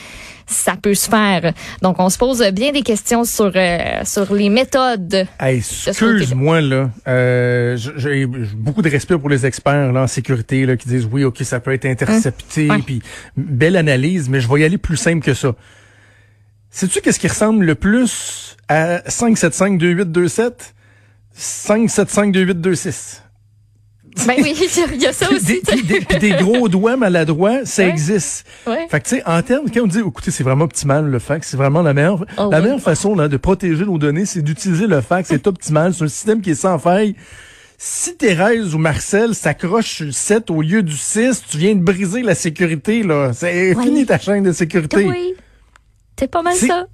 ça 0.47 0.75
peut 0.75 0.95
se 0.95 1.09
faire. 1.09 1.53
Donc, 1.81 1.99
on 1.99 2.09
se 2.09 2.17
pose 2.17 2.43
bien 2.51 2.71
des 2.71 2.81
questions 2.81 3.23
sur 3.23 3.51
euh, 3.55 4.01
sur 4.03 4.33
les 4.33 4.49
méthodes. 4.49 5.25
Excuse-moi 5.39 6.61
là, 6.61 6.89
euh, 7.07 7.77
j'ai 7.77 8.25
beaucoup 8.25 8.81
de 8.81 8.89
respect 8.89 9.17
pour 9.17 9.29
les 9.29 9.45
experts 9.45 9.93
là, 9.93 10.03
en 10.03 10.07
sécurité 10.07 10.65
là, 10.65 10.75
qui 10.75 10.89
disent 10.89 11.07
oui, 11.11 11.23
ok, 11.23 11.37
ça 11.43 11.59
peut 11.59 11.71
être 11.71 11.85
intercepté, 11.85 12.69
hein? 12.69 12.81
puis 12.85 13.01
belle 13.37 13.77
analyse, 13.77 14.29
mais 14.29 14.41
je 14.41 14.51
vais 14.51 14.61
y 14.61 14.63
aller 14.63 14.77
plus 14.77 14.97
simple 14.97 15.23
que 15.23 15.33
ça. 15.33 15.53
Sais-tu 16.69 17.01
qu'est-ce 17.01 17.19
qui 17.19 17.27
ressemble 17.27 17.65
le 17.65 17.75
plus 17.75 18.57
à 18.67 18.97
5752827 19.07 20.73
5752826 21.37 23.22
ben 24.27 24.35
oui, 24.41 24.55
il 24.93 25.01
y 25.01 25.07
a 25.07 25.13
ça 25.13 25.31
aussi. 25.31 25.61
Des, 25.61 26.19
des, 26.19 26.31
gros 26.31 26.67
doigts 26.69 26.97
maladroits, 26.97 27.65
ça 27.65 27.87
existe. 27.87 28.45
Fait 28.89 28.99
que 28.99 29.07
tu 29.07 29.15
sais, 29.17 29.23
en 29.25 29.41
termes, 29.41 29.69
quand 29.71 29.81
on 29.81 29.87
dit, 29.87 29.99
écoutez, 29.99 30.31
c'est 30.31 30.43
vraiment 30.43 30.65
optimal 30.65 31.05
le 31.05 31.19
fax, 31.19 31.49
c'est 31.49 31.57
vraiment 31.57 31.81
la 31.81 31.93
meilleure, 31.93 32.25
oh 32.37 32.49
la 32.51 32.61
meilleure 32.61 32.79
façon 32.79 33.15
là, 33.15 33.27
de 33.27 33.37
protéger 33.37 33.85
nos 33.85 33.97
données, 33.97 34.25
c'est 34.25 34.41
d'utiliser 34.41 34.87
le 34.87 35.01
fax. 35.01 35.29
C'est 35.29 35.47
optimal, 35.47 35.93
c'est 35.93 36.03
un 36.03 36.07
système 36.07 36.41
qui 36.41 36.51
est 36.51 36.55
sans 36.55 36.77
faille. 36.79 37.15
Si 37.77 38.15
Thérèse 38.15 38.75
ou 38.75 38.77
Marcel 38.77 39.35
s'accrochent 39.35 39.95
sur 39.95 40.05
le 40.05 40.11
7 40.11 40.51
au 40.51 40.61
lieu 40.61 40.83
du 40.83 40.95
6, 40.95 41.43
tu 41.49 41.57
viens 41.57 41.75
de 41.75 41.81
briser 41.81 42.21
la 42.21 42.35
sécurité, 42.35 43.03
là. 43.03 43.31
C'est 43.33 43.75
fini 43.75 44.05
ta 44.05 44.17
chaîne 44.19 44.43
de 44.43 44.51
sécurité. 44.51 45.05
Oui. 45.05 45.33
C'est 46.17 46.29
pas 46.29 46.41
mal 46.41 46.55
ça. 46.55 46.87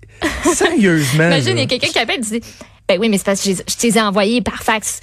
Sérieusement. 0.54 1.26
Imagine, 1.28 1.58
il 1.58 1.60
y 1.60 1.64
a 1.64 1.66
quelqu'un 1.68 1.90
qui 1.90 2.00
appelle 2.00 2.20
et 2.20 2.40
dit, 2.40 2.42
ben 2.88 2.98
oui, 3.00 3.10
mais 3.10 3.18
c'est 3.18 3.26
parce 3.26 3.44
que 3.44 3.52
je, 3.52 3.56
je 3.56 3.88
les 3.88 3.98
ai 3.98 4.02
envoyés 4.02 4.42
par 4.42 4.64
fax. 4.64 5.02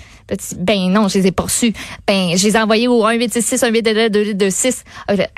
Ben 0.58 0.90
non, 0.90 1.08
je 1.08 1.18
les 1.18 1.28
ai 1.28 1.32
pas 1.32 1.44
reçus. 1.44 1.72
Ben, 2.06 2.36
je 2.36 2.46
les 2.46 2.56
ai 2.56 2.58
envoyés 2.58 2.88
au 2.88 3.06
1866 3.06 3.64
1826. 3.70 4.84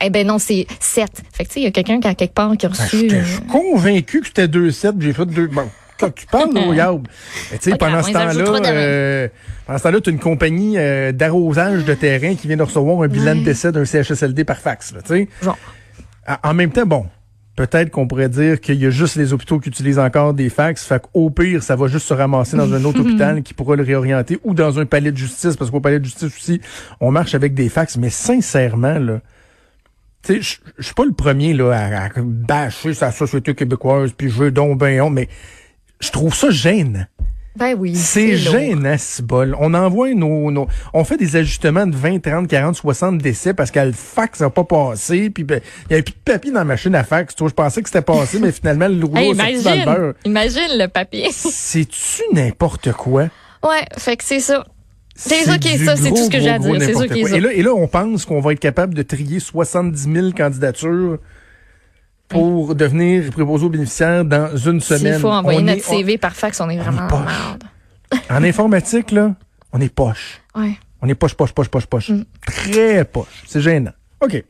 Eh 0.02 0.10
ben 0.10 0.26
non, 0.26 0.38
c'est 0.38 0.66
7. 0.80 1.08
Fait 1.32 1.44
que 1.44 1.48
tu 1.48 1.54
sais, 1.54 1.60
il 1.60 1.64
y 1.64 1.66
a 1.66 1.70
quelqu'un 1.70 2.00
qui 2.00 2.08
a 2.08 2.14
quelque 2.14 2.34
part 2.34 2.56
qui 2.56 2.66
a 2.66 2.68
ben, 2.68 2.74
reçu. 2.74 3.08
Ben, 3.08 3.24
je 3.24 3.32
suis 3.32 3.42
convaincu 3.42 4.20
que 4.20 4.26
c'était 4.28 4.48
2 4.48 4.70
7, 4.70 4.94
j'ai 5.00 5.12
fait 5.12 5.26
deux. 5.26 5.46
Bon, 5.48 5.68
quand 5.98 6.14
tu 6.14 6.26
parles, 6.26 6.52
là, 6.54 6.62
regarde. 6.62 7.08
Tu 7.50 7.58
sais, 7.60 7.76
pendant, 7.76 8.02
ce 8.02 8.12
temps-là, 8.12 8.70
euh, 8.70 9.28
pendant 9.66 9.78
ce 9.78 9.82
temps-là, 9.82 10.00
tu 10.00 10.10
as 10.10 10.12
une 10.12 10.18
compagnie 10.18 10.78
euh, 10.78 11.12
d'arrosage 11.12 11.84
de 11.84 11.94
terrain 11.94 12.34
qui 12.34 12.46
vient 12.46 12.56
de 12.56 12.62
recevoir 12.62 13.02
un 13.02 13.08
bilan 13.08 13.36
de 13.36 13.44
décès 13.44 13.72
d'un 13.72 13.84
CHSLD 13.84 14.44
par 14.44 14.58
fax, 14.58 14.94
tu 15.04 15.06
sais. 15.06 15.28
Genre. 15.42 15.58
En 16.42 16.52
même 16.52 16.70
temps, 16.70 16.84
bon, 16.84 17.06
peut-être 17.58 17.90
qu'on 17.90 18.06
pourrait 18.06 18.28
dire 18.28 18.60
qu'il 18.60 18.76
y 18.76 18.86
a 18.86 18.90
juste 18.90 19.16
les 19.16 19.32
hôpitaux 19.32 19.58
qui 19.58 19.68
utilisent 19.68 19.98
encore 19.98 20.32
des 20.32 20.48
fax. 20.48 20.84
Fait 20.84 21.02
qu'au 21.02 21.28
pire, 21.28 21.60
ça 21.60 21.74
va 21.74 21.88
juste 21.88 22.06
se 22.06 22.14
ramasser 22.14 22.56
dans 22.56 22.72
un 22.72 22.84
autre 22.84 23.00
hôpital 23.04 23.42
qui 23.42 23.52
pourra 23.52 23.74
le 23.74 23.82
réorienter 23.82 24.38
ou 24.44 24.54
dans 24.54 24.78
un 24.78 24.86
palais 24.86 25.10
de 25.10 25.16
justice, 25.16 25.56
parce 25.56 25.72
qu'au 25.72 25.80
palais 25.80 25.98
de 25.98 26.04
justice 26.04 26.36
aussi, 26.36 26.60
on 27.00 27.10
marche 27.10 27.34
avec 27.34 27.54
des 27.54 27.68
fax. 27.68 27.96
Mais 27.96 28.10
sincèrement, 28.10 29.00
là, 29.00 29.20
tu 30.22 30.40
sais, 30.40 30.60
je 30.78 30.84
suis 30.84 30.94
pas 30.94 31.04
le 31.04 31.10
premier 31.10 31.52
là 31.52 31.72
à, 31.72 32.08
bâcher 32.20 32.94
sa 32.94 33.10
société 33.10 33.56
québécoise, 33.56 34.12
puis 34.16 34.30
je 34.30 34.38
veux 34.38 34.50
donc 34.52 34.78
ben 34.78 35.10
mais 35.10 35.28
je 35.98 36.10
trouve 36.12 36.36
ça 36.36 36.50
gênant. 36.50 37.06
Ben 37.58 37.74
oui. 37.76 37.96
C'est 37.96 38.36
gênant, 38.36 38.96
ce 38.96 39.20
bol. 39.20 39.56
On 39.58 39.74
envoie 39.74 40.14
nos, 40.14 40.50
nos, 40.52 40.68
on 40.94 41.02
fait 41.02 41.16
des 41.16 41.34
ajustements 41.34 41.86
de 41.86 41.96
20, 41.96 42.20
30, 42.20 42.46
40, 42.46 42.76
60 42.76 43.18
décès 43.18 43.52
parce 43.52 43.72
que 43.72 43.80
le 43.80 43.92
fax 43.92 44.40
n'a 44.40 44.50
pas 44.50 44.62
passé, 44.62 45.28
puis 45.28 45.42
ben, 45.42 45.60
il 45.84 45.88
n'y 45.88 45.94
avait 45.94 46.02
plus 46.02 46.14
de 46.14 46.32
papier 46.32 46.52
dans 46.52 46.60
la 46.60 46.64
machine 46.64 46.94
à 46.94 47.02
fax. 47.02 47.34
je 47.36 47.46
pensais 47.46 47.82
que 47.82 47.88
c'était 47.88 48.02
passé, 48.02 48.38
mais 48.38 48.52
finalement, 48.52 48.86
le 48.86 49.04
rouleau 49.04 49.20
hey, 49.20 49.32
imagine, 49.32 49.62
dans 49.62 49.74
le 49.74 49.84
beurre. 49.84 50.14
Imagine 50.24 50.68
le 50.78 50.86
papier. 50.86 51.28
C'est-tu 51.32 52.22
n'importe 52.32 52.92
quoi? 52.92 53.24
Ouais, 53.64 53.84
fait 53.96 54.16
que 54.16 54.22
c'est 54.22 54.40
ça. 54.40 54.64
C'est 55.16 55.42
ça 55.42 55.58
qui 55.58 55.68
est 55.68 55.84
ça, 55.84 55.96
c'est 55.96 56.10
tout 56.10 56.16
ce 56.16 56.30
que 56.30 56.38
j'ai 56.38 56.50
à 56.50 56.60
dire. 56.60 56.76
C'est 56.80 56.94
ça 56.94 57.08
qui 57.08 57.20
est 57.20 57.24
ça. 57.24 57.36
Et 57.36 57.40
là, 57.40 57.52
et 57.52 57.62
là, 57.62 57.74
on 57.74 57.88
pense 57.88 58.24
qu'on 58.24 58.40
va 58.40 58.52
être 58.52 58.60
capable 58.60 58.94
de 58.94 59.02
trier 59.02 59.40
70 59.40 60.12
000 60.12 60.30
candidatures 60.30 61.18
pour 62.28 62.74
devenir 62.74 63.30
préposé 63.30 63.64
aux 63.64 63.70
bénéficiaires 63.70 64.24
dans 64.24 64.56
une 64.56 64.80
semaine. 64.80 65.14
S'il 65.14 65.22
faut 65.22 65.28
envoyer 65.28 65.62
notre 65.62 65.84
CV 65.84 66.18
par 66.18 66.34
fax, 66.34 66.60
on 66.60 66.68
est 66.68 66.76
vraiment 66.76 67.06
en 67.06 67.20
merde. 67.20 67.64
en 68.30 68.42
informatique, 68.42 69.10
là, 69.10 69.34
on 69.72 69.80
est 69.80 69.92
poche. 69.92 70.40
Ouais. 70.54 70.78
On 71.00 71.08
est 71.08 71.14
poche, 71.14 71.34
poche, 71.34 71.52
poche, 71.52 71.68
poche, 71.68 71.86
poche. 71.86 72.10
Mm. 72.10 72.24
Très 72.46 73.04
poche. 73.04 73.44
C'est 73.46 73.60
gênant. 73.60 73.92
OK. 74.20 74.44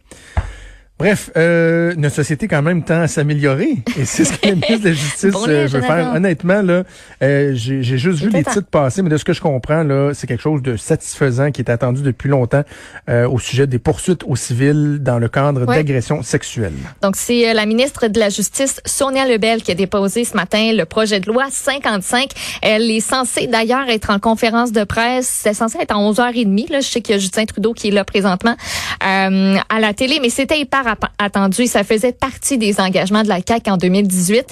Bref, 0.99 1.31
euh, 1.37 1.95
notre 1.97 2.17
société 2.17 2.49
quand 2.49 2.61
même 2.61 2.83
tend 2.83 3.03
à 3.03 3.07
s'améliorer 3.07 3.77
et 3.97 4.05
c'est 4.05 4.25
ce 4.25 4.33
que 4.33 4.49
le 4.49 4.55
ministre 4.57 4.81
de 4.81 4.89
la 4.89 4.95
Justice 4.95 5.35
euh, 5.47 5.67
veut 5.71 5.81
faire. 5.81 6.13
Honnêtement, 6.13 6.61
là, 6.61 6.83
euh, 7.23 7.53
j'ai 7.55 7.99
juste 7.99 8.21
vu 8.21 8.31
les 8.31 8.43
titres 8.43 8.69
passer, 8.69 9.03
mais 9.03 9.09
de 9.09 9.17
ce 9.17 9.25
que 9.25 9.33
je 9.33 9.41
comprends, 9.41 9.85
là, 9.85 10.11
c'est 10.13 10.27
quelque 10.27 10.43
chose 10.43 10.61
de 10.61 10.77
satisfaisant 10.77 11.53
qui 11.53 11.61
est 11.61 11.71
attendu 11.71 12.03
depuis 12.03 12.29
longtemps 12.29 12.65
euh, 13.09 13.29
au 13.29 13.39
sujet 13.39 13.69
des 13.69 13.79
poursuites 13.79 14.25
aux 14.25 14.35
civils 14.35 14.99
dans 15.01 15.21
le 15.21 15.29
cadre 15.29 15.67
d'agressions 15.67 16.25
sexuelles. 16.25 16.75
Donc, 17.01 17.15
c'est 17.15 17.55
la 17.55 17.65
ministre 17.65 18.09
de 18.09 18.19
la 18.19 18.29
Justice, 18.29 18.81
Sonia 18.85 19.25
Lebel, 19.25 19.63
qui 19.63 19.71
a 19.71 19.75
déposé 19.77 20.25
ce 20.25 20.35
matin 20.35 20.73
le 20.73 20.85
projet 20.85 21.21
de 21.21 21.31
loi 21.31 21.47
55. 21.49 22.31
Elle 22.61 22.91
est 22.91 22.99
censée 22.99 23.47
d'ailleurs 23.47 23.89
être 23.89 24.11
en 24.11 24.19
conférence 24.19 24.73
de 24.73 24.83
presse. 24.83 25.29
C'est 25.45 25.55
censé 25.55 25.79
être 25.79 25.95
à 25.95 26.01
11h30. 26.01 26.73
Là. 26.73 26.81
Je 26.81 26.89
sais 26.89 27.01
qu'il 27.03 27.15
y 27.15 27.19
a 27.19 27.21
Justin 27.21 27.45
Trudeau 27.45 27.73
qui 27.73 27.87
est 27.87 27.93
là 27.93 28.05
présentement 28.05 28.57
à 29.01 29.81
la 29.81 29.95
télé, 29.95 30.19
mais 30.21 30.31
c'était 30.31 30.65
par 30.65 30.88
attendu. 31.19 31.67
Ça 31.67 31.85
faisait 31.85 32.13
partie 32.13 32.59
des 32.59 32.81
engagements 32.81 33.23
de 33.23 33.29
la 33.29 33.41
CAQ 33.47 33.71
en 33.71 33.77
2018. 33.77 34.47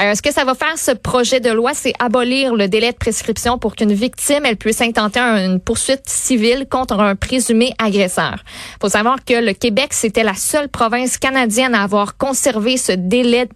Euh, 0.00 0.14
ce 0.14 0.22
que 0.22 0.32
ça 0.32 0.44
va 0.44 0.54
faire, 0.54 0.76
ce 0.76 0.92
projet 0.92 1.40
de 1.40 1.50
loi, 1.50 1.72
c'est 1.74 1.92
abolir 1.98 2.54
le 2.54 2.68
délai 2.68 2.92
de 2.92 2.96
prescription 2.96 3.58
pour 3.58 3.76
qu'une 3.76 3.92
victime, 3.92 4.44
elle 4.44 4.56
puisse 4.56 4.80
intenter 4.80 5.20
une 5.20 5.60
poursuite 5.60 6.08
civile 6.08 6.66
contre 6.68 6.98
un 6.98 7.14
présumé 7.14 7.72
agresseur. 7.78 8.36
faut 8.80 8.88
savoir 8.88 9.24
que 9.24 9.34
le 9.34 9.52
Québec, 9.52 9.88
c'était 9.92 10.22
la 10.22 10.34
seule 10.34 10.68
province 10.68 11.18
canadienne 11.18 11.74
à 11.74 11.82
avoir 11.82 12.16
conservé 12.16 12.76
ce 12.76 12.92
délai 12.92 13.48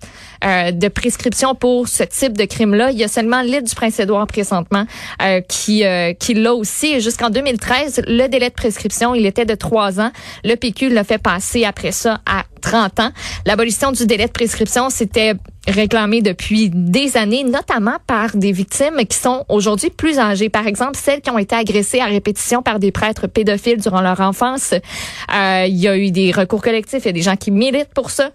euh, 0.44 0.70
de 0.70 0.88
prescription 0.88 1.54
pour 1.54 1.88
ce 1.88 2.02
type 2.02 2.36
de 2.36 2.44
crime-là. 2.44 2.90
Il 2.92 2.98
y 2.98 3.04
a 3.04 3.08
seulement 3.08 3.42
l'île 3.42 3.64
du 3.64 3.74
Prince-Édouard 3.74 4.26
présentement 4.26 4.84
euh, 5.22 5.40
qui, 5.42 5.84
qui 6.18 6.34
l'a 6.34 6.54
aussi. 6.54 7.00
Jusqu'en 7.00 7.30
2013, 7.30 8.02
le 8.06 8.26
délai 8.28 8.48
de 8.48 8.54
prescription, 8.54 9.14
il 9.14 9.26
était 9.26 9.44
de 9.44 9.54
trois 9.54 10.00
ans. 10.00 10.10
Le 10.44 10.54
PQ 10.54 10.88
l'a 10.90 11.04
fait 11.04 11.18
passer 11.18 11.64
après 11.64 11.92
ça 11.92 12.19
à 12.26 12.44
30 12.60 13.00
ans. 13.00 13.10
L'abolition 13.46 13.92
du 13.92 14.06
délai 14.06 14.26
de 14.26 14.32
prescription, 14.32 14.90
c'était 14.90 15.34
réclamé 15.66 16.22
depuis 16.22 16.70
des 16.70 17.16
années, 17.16 17.44
notamment 17.44 17.96
par 18.06 18.36
des 18.36 18.52
victimes 18.52 19.04
qui 19.08 19.16
sont 19.16 19.44
aujourd'hui 19.48 19.90
plus 19.90 20.18
âgées. 20.18 20.48
Par 20.48 20.66
exemple, 20.66 20.96
celles 20.96 21.20
qui 21.20 21.30
ont 21.30 21.38
été 21.38 21.54
agressées 21.54 22.00
à 22.00 22.06
répétition 22.06 22.62
par 22.62 22.78
des 22.78 22.92
prêtres 22.92 23.26
pédophiles 23.26 23.80
durant 23.80 24.00
leur 24.00 24.20
enfance. 24.20 24.72
Euh, 24.72 25.64
il 25.68 25.76
y 25.76 25.88
a 25.88 25.96
eu 25.96 26.10
des 26.10 26.32
recours 26.32 26.62
collectifs, 26.62 27.04
il 27.04 27.06
y 27.06 27.10
a 27.10 27.12
des 27.12 27.22
gens 27.22 27.36
qui 27.36 27.50
militent 27.50 27.92
pour 27.94 28.10
ça. 28.10 28.30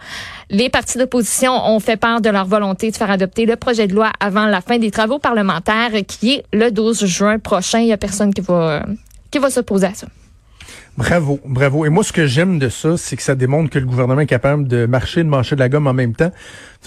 Les 0.50 0.70
partis 0.70 0.98
d'opposition 0.98 1.52
ont 1.52 1.80
fait 1.80 1.98
part 1.98 2.22
de 2.22 2.30
leur 2.30 2.46
volonté 2.46 2.92
de 2.92 2.96
faire 2.96 3.10
adopter 3.10 3.46
le 3.46 3.56
projet 3.56 3.88
de 3.88 3.96
loi 3.96 4.12
avant 4.20 4.46
la 4.46 4.62
fin 4.62 4.78
des 4.78 4.92
travaux 4.92 5.20
parlementaires, 5.20 5.92
qui 6.08 6.34
est 6.34 6.44
le 6.54 6.72
12 6.72 7.06
juin 7.06 7.40
prochain. 7.40 7.80
Il 7.80 7.88
y 7.88 7.94
a 7.94 7.98
personne 7.98 8.34
qui 8.34 8.42
va 8.42 8.86
qui 9.32 9.40
va 9.40 9.50
s'opposer 9.50 9.88
à 9.88 9.94
ça. 9.94 10.08
Bravo, 10.98 11.42
bravo. 11.46 11.86
Et 11.86 11.90
moi, 11.90 12.06
ce 12.06 12.14
que 12.14 12.26
j'aime 12.26 12.58
de 12.58 12.70
ça, 12.70 12.96
c'est 12.96 13.18
que 13.18 13.22
ça 13.22 13.36
démontre 13.36 13.70
que 13.70 13.80
le 13.80 13.86
gouvernement 13.86 14.22
est 14.22 14.26
capable 14.26 14.66
de 14.66 14.86
marcher, 14.86 15.24
de 15.24 15.28
marcher 15.28 15.56
de 15.56 15.60
la 15.60 15.68
gomme 15.68 15.88
en 15.88 15.94
même 15.94 16.16
temps. 16.16 16.32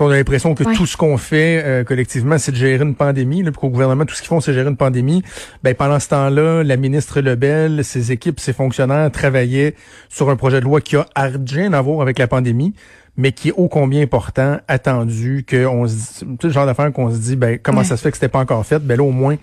On 0.01 0.09
a 0.09 0.17
l'impression 0.17 0.55
que 0.55 0.65
tout 0.75 0.87
ce 0.87 0.97
qu'on 0.97 1.19
fait 1.19 1.63
euh, 1.63 1.85
collectivement, 1.85 2.39
c'est 2.39 2.53
de 2.53 2.57
gérer 2.57 2.83
une 2.83 2.95
pandémie. 2.95 3.43
Là, 3.43 3.51
puis 3.51 3.61
qu'au 3.61 3.69
gouvernement, 3.69 4.07
tout 4.07 4.15
ce 4.15 4.23
qu'ils 4.23 4.29
font, 4.29 4.41
c'est 4.41 4.55
gérer 4.55 4.71
une 4.71 4.79
pandémie. 4.79 5.23
Ben, 5.63 5.75
pendant 5.75 5.99
ce 6.01 6.09
temps-là, 6.09 6.63
la 6.63 6.77
ministre 6.79 7.21
Lebel, 7.21 7.85
ses 7.85 8.11
équipes, 8.11 8.41
ses 8.41 8.55
fonctionnaires 8.55 9.11
travaillaient 9.11 9.75
sur 10.09 10.31
un 10.31 10.37
projet 10.37 10.61
de 10.61 10.65
loi 10.65 10.81
qui 10.81 10.97
a 10.97 11.07
rien 11.15 11.75
à 11.75 11.81
voir 11.83 12.01
avec 12.01 12.19
la 12.19 12.27
pandémie 12.27 12.75
mais 13.21 13.33
qui 13.33 13.49
est 13.49 13.55
ô 13.57 13.67
combien 13.67 14.01
important, 14.01 14.59
attendu, 14.69 15.45
qu'on 15.45 15.89
se 15.89 16.25
dit, 16.25 16.39
le 16.41 16.51
genre 16.51 16.67
d'affaire 16.67 16.93
qu'on 16.93 17.11
se 17.11 17.19
dit, 17.19 17.35
ben, 17.35 17.59
comment 17.61 17.83
ça 17.83 17.97
se 17.97 18.03
fait 18.03 18.13
que 18.13 18.17
c'était 18.17 18.29
pas 18.29 18.39
encore 18.39 18.65
fait? 18.65 18.79
Ben 18.79 18.97
là, 18.97 19.03
au 19.03 19.11
moins, 19.11 19.35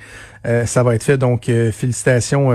euh, 0.47 0.65
ça 0.65 0.81
va 0.81 0.95
être 0.95 1.03
fait. 1.03 1.17
Donc, 1.17 1.49
euh, 1.49 1.73
félicitations 1.73 2.51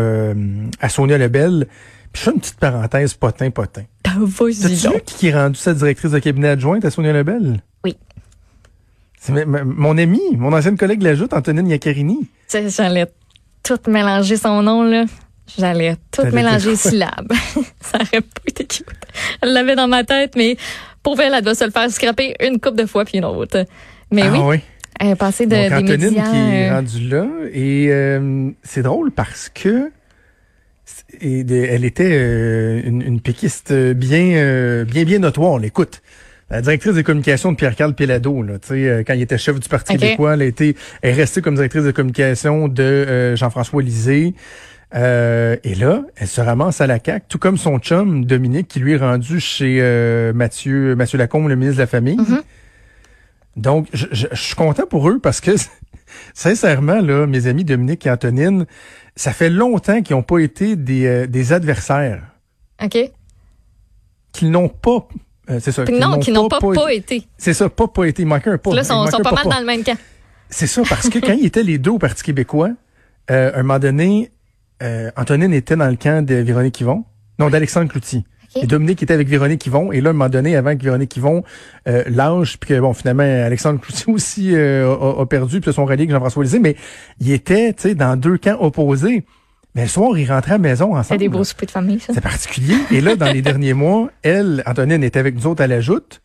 à 0.81 0.88
Sonia 0.88 1.19
Lebel. 1.19 1.67
Puis 2.12 2.21
je 2.21 2.25
fais 2.25 2.31
une 2.33 2.40
petite 2.40 2.59
parenthèse, 2.59 3.14
potin, 3.14 3.50
potin. 3.50 3.83
Ah, 4.12 4.17
vas-y 4.19 5.00
qui 5.07 5.29
est 5.29 5.35
rendu 5.35 5.57
sa 5.57 5.73
directrice 5.73 6.11
de 6.11 6.19
cabinet 6.19 6.49
adjointe 6.49 6.85
à 6.85 6.90
Sonia 6.90 7.12
Lebel? 7.12 7.62
Oui. 7.85 7.97
C'est 9.21 9.47
mon 9.47 9.97
ami, 9.97 10.21
mon 10.37 10.52
ancienne 10.52 10.76
collègue 10.76 11.02
l'ajoute, 11.02 11.33
Antonine 11.33 11.69
Yaccarini. 11.69 12.29
C'est 12.49 12.69
Charlotte. 12.71 13.12
tout 13.62 13.79
mélanger 13.87 14.37
son 14.37 14.62
nom, 14.64 14.83
là. 14.83 15.05
J'allais 15.59 15.97
tout 16.11 16.25
mélanger 16.25 16.71
les 16.71 16.76
syllabes. 16.76 17.33
ça 17.81 17.99
aurait 17.99 18.21
pas 18.21 18.43
été 18.49 18.64
cute. 18.64 18.87
Elle 19.43 19.52
l'avait 19.52 19.76
dans 19.76 19.88
ma 19.88 20.02
tête, 20.02 20.35
mais 20.37 20.57
pour 21.02 21.21
elle, 21.21 21.35
elle 21.35 21.45
doit 21.45 21.55
se 21.55 21.64
le 21.64 21.71
faire 21.71 21.88
scraper 21.90 22.35
une 22.40 22.59
coupe 22.59 22.76
de 22.76 22.87
fois 22.87 23.05
puis 23.05 23.19
une 23.19 23.25
autre. 23.25 23.64
Mais 24.11 24.23
ah, 24.23 24.47
oui. 24.47 24.61
Elle 24.99 25.11
est 25.11 25.17
passée 25.17 25.47
de, 25.47 25.71
Donc, 25.71 25.85
des 25.85 25.95
Antonine 25.95 26.14
médias, 26.14 26.31
qui 26.31 26.37
est 26.37 26.69
euh, 26.69 26.75
rendue 26.75 27.09
là. 27.09 27.26
Et 27.52 27.87
euh, 27.90 28.50
c'est 28.62 28.83
drôle 28.83 29.11
parce 29.11 29.49
que 29.49 29.90
et 31.20 31.44
de- 31.44 31.54
elle 31.68 31.85
était 31.85 32.11
euh, 32.12 32.80
une, 32.85 33.02
une 33.02 33.20
péquiste 33.20 33.73
bien, 33.73 34.35
euh, 34.37 34.85
bien, 34.85 35.04
bien 35.04 35.18
notoire. 35.18 35.52
On 35.52 35.59
l'écoute. 35.59 36.02
La 36.50 36.61
directrice 36.62 36.94
des 36.94 37.04
communications 37.04 37.52
de 37.52 37.56
Pierre-Carl 37.56 37.94
Pelado, 37.94 38.42
là, 38.42 38.59
tu 38.59 38.68
sais, 38.68 38.88
euh, 38.88 39.02
quand 39.06 39.14
il 39.14 39.23
était 39.23 39.38
chef 39.38 39.61
du 39.61 39.68
Parti 39.68 39.92
québécois, 40.00 40.35
elle 40.35 40.42
elle 40.42 40.75
est 41.02 41.12
restée 41.12 41.42
comme 41.42 41.54
directrice 41.54 41.85
de 41.85 41.92
communication 41.92 42.66
de 42.66 42.82
euh, 42.82 43.37
Jean-François 43.37 43.82
Lisée. 43.82 44.35
Euh, 44.97 45.56
et 45.62 45.76
là, 45.76 46.02
elle 46.16 46.26
se 46.26 46.40
ramasse 46.40 46.80
à 46.80 46.88
la 46.88 46.99
CAQ, 46.99 47.25
tout 47.28 47.38
comme 47.38 47.56
son 47.56 47.78
chum 47.78 48.25
Dominique, 48.25 48.66
qui 48.66 48.80
lui 48.80 48.94
est 48.94 48.97
rendu 48.97 49.38
chez 49.38 49.78
euh, 49.80 50.32
Mathieu, 50.32 50.97
Mathieu 50.97 51.16
Lacombe, 51.18 51.49
le 51.49 51.54
ministre 51.54 51.76
de 51.76 51.82
la 51.82 51.87
Famille. 51.87 52.16
Mhm. 52.16 52.40
Donc, 53.56 53.87
je, 53.92 54.06
je- 54.11 54.26
je 54.32 54.40
suis 54.40 54.54
content 54.56 54.87
pour 54.88 55.09
eux 55.09 55.20
parce 55.20 55.40
que, 55.40 55.52
sincèrement, 56.35 57.00
là, 57.00 57.26
mes 57.26 57.47
amis 57.47 57.64
Dominique 57.64 58.07
et 58.07 58.11
Antonine, 58.11 58.67
ça 59.17 59.33
fait 59.33 59.50
longtemps 59.50 60.02
qu'ils 60.02 60.17
n'ont 60.17 60.23
pas 60.23 60.38
été 60.38 60.76
des, 60.76 61.07
euh, 61.07 61.26
des 61.26 61.52
adversaires, 61.52 62.23
OK. 62.83 62.97
qu'ils 64.33 64.50
n'ont 64.50 64.69
pas. 64.69 65.07
euh, 65.50 65.59
c'est 65.61 65.73
ça. 65.73 65.85
Qu'ils 65.85 65.99
non, 65.99 66.19
qui 66.19 66.33
n'ont 66.33 66.49
pas, 66.49 66.59
été- 66.59 66.75
pas 66.75 66.93
été. 66.93 67.23
C'est 67.37 67.55
ça, 67.55 67.69
pas 67.69 67.88
pas 67.88 68.05
été. 68.05 68.23
Il 68.23 68.26
manquait 68.29 68.50
un 68.50 68.59
pas. 68.59 68.71
Là, 68.71 68.76
Il 68.83 68.85
ils 68.85 68.87
sont, 68.87 69.07
sont 69.07 69.23
pas 69.23 69.33
mal 69.33 69.45
dans 69.45 69.61
le 69.61 69.67
même 69.67 69.83
camp. 69.85 69.97
C'est 70.49 70.67
ça, 70.67 70.83
parce 70.88 71.09
que 71.09 71.19
quand 71.25 71.33
ils 71.33 71.47
étaient 71.47 71.62
les 71.62 71.79
deux 71.79 71.90
au 71.93 71.99
Parti 71.99 72.23
québécois, 72.23 72.71
euh, 73.31 73.52
à 73.55 73.59
un 73.59 73.62
moment 73.62 73.79
donné, 73.79 74.31
euh, 74.83 75.11
Antonine 75.17 75.52
était 75.52 75.76
dans 75.76 75.88
le 75.88 75.97
camp 75.97 76.25
de 76.25 76.35
Véronique 76.37 76.81
Yvon. 76.81 77.05
Non, 77.38 77.50
d'Alexandre 77.50 77.90
Cloutier. 77.90 78.25
Et 78.57 78.66
Dominique 78.66 79.02
était 79.02 79.14
avec 79.14 79.28
Véronique 79.28 79.64
Yvon. 79.66 79.92
Et 79.92 80.00
là, 80.00 80.09
à 80.09 80.11
un 80.11 80.12
moment 80.14 80.28
donné, 80.28 80.57
avant 80.57 80.76
que 80.76 80.83
Véronique 80.83 81.16
Yvon 81.16 81.45
euh, 81.88 82.02
lâche, 82.09 82.57
puis 82.59 82.69
que, 82.71 82.80
bon, 82.80 82.92
finalement, 82.92 83.23
Alexandre 83.23 83.80
Cloutier 83.80 84.12
aussi 84.12 84.54
euh, 84.54 84.92
a, 84.92 85.21
a 85.23 85.26
perdu, 85.26 85.61
puis 85.61 85.66
se 85.71 85.73
sont 85.73 85.85
ralliés 85.85 86.02
avec 86.02 86.11
Jean-François 86.11 86.42
Lisée, 86.42 86.59
mais 86.59 86.76
ils 87.21 87.33
étaient, 87.33 87.73
tu 87.73 87.83
sais, 87.83 87.95
dans 87.95 88.16
deux 88.16 88.38
camps 88.38 88.57
opposés. 88.61 89.25
Mais 89.76 89.83
le 89.83 89.88
soir, 89.88 90.19
ils 90.19 90.28
rentraient 90.28 90.50
à 90.52 90.54
la 90.54 90.59
maison 90.59 90.92
C'est 90.95 90.99
ensemble. 90.99 91.19
des 91.21 91.26
là. 91.26 91.30
beaux 91.30 91.45
soupers 91.45 91.66
de 91.66 91.71
famille, 91.71 92.00
ça. 92.00 92.12
C'est 92.12 92.21
particulier. 92.21 92.75
Et 92.90 93.00
là, 93.00 93.14
dans 93.14 93.30
les 93.33 93.40
derniers 93.50 93.73
mois, 93.75 94.11
elle, 94.23 94.64
Antonine, 94.66 95.04
était 95.04 95.21
avec 95.21 95.37
nous 95.37 95.47
autres 95.47 95.62
à 95.62 95.69
la 95.69 95.80
joute. 95.80 96.21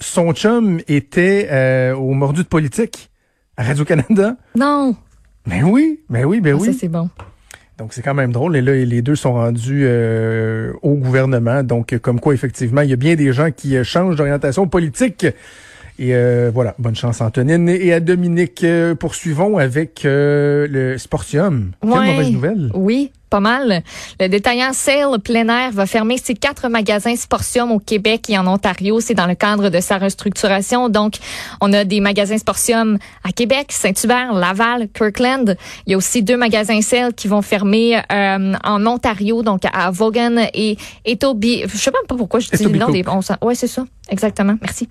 Son 0.00 0.32
chum 0.32 0.80
était 0.88 1.46
euh, 1.52 1.94
au 1.94 2.14
mordu 2.14 2.42
de 2.42 2.48
politique 2.48 3.10
à 3.56 3.62
Radio-Canada. 3.62 4.36
Non. 4.58 4.96
Mais 5.46 5.62
oui, 5.62 6.00
mais 6.08 6.24
oui, 6.24 6.40
ben 6.40 6.56
Ah, 6.56 6.64
Ça, 6.64 6.70
oui. 6.70 6.76
c'est 6.80 6.88
bon. 6.88 7.08
Donc 7.78 7.92
c'est 7.92 8.02
quand 8.02 8.14
même 8.14 8.32
drôle. 8.32 8.56
Et 8.56 8.62
là, 8.62 8.72
les 8.72 9.02
deux 9.02 9.16
sont 9.16 9.34
rendus 9.34 9.82
euh, 9.84 10.72
au 10.82 10.94
gouvernement. 10.94 11.62
Donc, 11.62 11.98
comme 11.98 12.20
quoi, 12.20 12.34
effectivement, 12.34 12.82
il 12.82 12.90
y 12.90 12.92
a 12.92 12.96
bien 12.96 13.16
des 13.16 13.32
gens 13.32 13.50
qui 13.50 13.76
euh, 13.76 13.84
changent 13.84 14.16
d'orientation 14.16 14.68
politique. 14.68 15.26
Et 15.98 16.14
euh, 16.14 16.50
voilà, 16.52 16.74
bonne 16.78 16.96
chance 16.96 17.20
Antonine. 17.20 17.68
Et 17.68 17.92
à 17.92 18.00
Dominique, 18.00 18.64
euh, 18.64 18.94
poursuivons 18.94 19.58
avec 19.58 20.04
euh, 20.04 20.66
le 20.68 20.98
Sportium. 20.98 21.72
Quelle 21.80 21.90
Ouais. 21.90 22.12
mauvaise 22.16 22.32
nouvelle. 22.32 22.70
Oui, 22.74 23.12
pas 23.30 23.38
mal. 23.38 23.82
Le 24.20 24.28
détaillant 24.28 24.72
Sale 24.72 25.20
plein 25.20 25.48
air 25.48 25.70
va 25.72 25.86
fermer 25.86 26.18
ses 26.18 26.34
quatre 26.34 26.68
magasins 26.68 27.14
Sportium 27.14 27.70
au 27.70 27.78
Québec 27.78 28.28
et 28.28 28.36
en 28.36 28.46
Ontario. 28.48 28.98
C'est 29.00 29.14
dans 29.14 29.26
le 29.28 29.36
cadre 29.36 29.68
de 29.70 29.78
sa 29.80 29.98
restructuration. 29.98 30.88
Donc, 30.88 31.14
on 31.60 31.72
a 31.72 31.84
des 31.84 32.00
magasins 32.00 32.38
Sportium 32.38 32.98
à 33.22 33.30
Québec, 33.30 33.66
Saint-Hubert, 33.70 34.34
Laval, 34.34 34.88
Kirkland. 34.92 35.56
Il 35.86 35.92
y 35.92 35.94
a 35.94 35.96
aussi 35.96 36.24
deux 36.24 36.36
magasins 36.36 36.80
Sale 36.80 37.14
qui 37.14 37.28
vont 37.28 37.42
fermer 37.42 38.00
euh, 38.12 38.54
en 38.64 38.86
Ontario, 38.86 39.44
donc 39.44 39.62
à 39.72 39.92
Vaughan 39.92 40.44
et 40.54 40.76
Etobi. 41.04 41.62
Je 41.68 41.76
sais 41.76 41.92
même 41.92 42.06
pas 42.08 42.16
pourquoi 42.16 42.40
je 42.40 42.48
dis 42.50 42.64
le 42.64 42.70
nom 42.70 42.88
Etobicoke. 42.88 43.20
des... 43.20 43.36
on 43.42 43.46
Ouais, 43.46 43.54
c'est 43.54 43.68
ça. 43.68 43.84
Exactement. 44.10 44.56
Merci. 44.60 44.88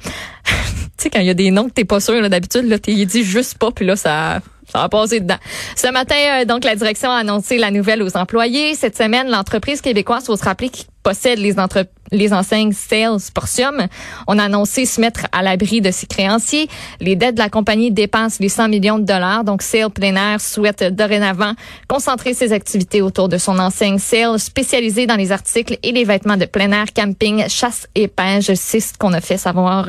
Tu 0.97 1.03
sais, 1.03 1.09
quand 1.09 1.19
il 1.19 1.27
y 1.27 1.31
a 1.31 1.35
des 1.35 1.51
noms 1.51 1.65
que 1.65 1.73
t'es 1.73 1.85
pas 1.85 1.99
sûr, 1.99 2.29
d'habitude, 2.29 2.65
là, 2.65 2.79
t'es 2.79 2.93
dit 3.05 3.23
juste 3.23 3.57
pas, 3.57 3.71
puis 3.71 3.85
là, 3.85 3.95
ça, 3.95 4.41
ça 4.71 4.79
va 4.79 4.89
passer 4.89 5.19
dedans. 5.19 5.37
Ce 5.75 5.87
matin, 5.91 6.15
euh, 6.15 6.45
donc, 6.45 6.63
la 6.63 6.75
direction 6.75 7.11
a 7.11 7.17
annoncé 7.17 7.57
la 7.57 7.71
nouvelle 7.71 8.01
aux 8.01 8.17
employés. 8.17 8.75
Cette 8.75 8.97
semaine, 8.97 9.29
l'entreprise 9.29 9.81
québécoise, 9.81 10.25
faut 10.25 10.35
se 10.35 10.43
rappeler 10.43 10.69
qui 10.69 10.85
possède 11.03 11.37
les, 11.37 11.59
entre 11.59 11.85
les 12.11 12.33
enseignes 12.33 12.71
Sales 12.71 13.19
Sportium. 13.19 13.87
On 14.25 14.39
a 14.39 14.45
annoncé 14.45 14.85
se 14.85 15.01
mettre 15.01 15.27
à 15.31 15.43
l'abri 15.43 15.81
de 15.81 15.91
ses 15.91 16.07
créanciers. 16.07 16.69
Les 17.01 17.15
dettes 17.15 17.35
de 17.35 17.39
la 17.39 17.49
compagnie 17.49 17.91
dépassent 17.91 18.39
les 18.39 18.49
100 18.49 18.69
millions 18.69 18.99
de 18.99 19.05
dollars. 19.05 19.43
Donc, 19.43 19.61
Sale 19.61 19.89
Plein 19.89 20.15
Air 20.15 20.39
souhaite 20.39 20.83
dorénavant 20.83 21.53
concentrer 21.87 22.33
ses 22.33 22.53
activités 22.53 23.01
autour 23.01 23.27
de 23.27 23.37
son 23.37 23.59
enseigne 23.59 23.99
Sale 23.99 24.39
spécialisée 24.39 25.05
dans 25.05 25.17
les 25.17 25.31
articles 25.31 25.77
et 25.83 25.91
les 25.91 26.05
vêtements 26.05 26.37
de 26.37 26.45
plein 26.45 26.71
air, 26.71 26.85
camping, 26.95 27.47
chasse 27.49 27.87
et 27.95 28.07
pêche. 28.07 28.51
C'est 28.55 28.79
ce 28.79 28.97
qu'on 28.97 29.13
a 29.13 29.21
fait 29.21 29.37
savoir 29.37 29.87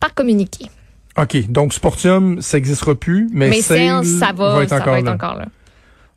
par 0.00 0.14
communiqué. 0.14 0.66
OK, 1.18 1.48
donc 1.50 1.72
Sportium, 1.72 2.40
ça 2.42 2.56
n'existera 2.58 2.94
plus, 2.94 3.28
mais, 3.32 3.48
Mais 3.48 3.60
Sale 3.62 4.04
Sales, 4.04 4.06
ça 4.06 4.32
va, 4.32 4.62
être 4.62 4.68
ça 4.68 4.76
encore 4.76 4.92
va 4.92 4.98
être 4.98 5.04
là. 5.06 5.12
encore 5.14 5.36
là. 5.36 5.46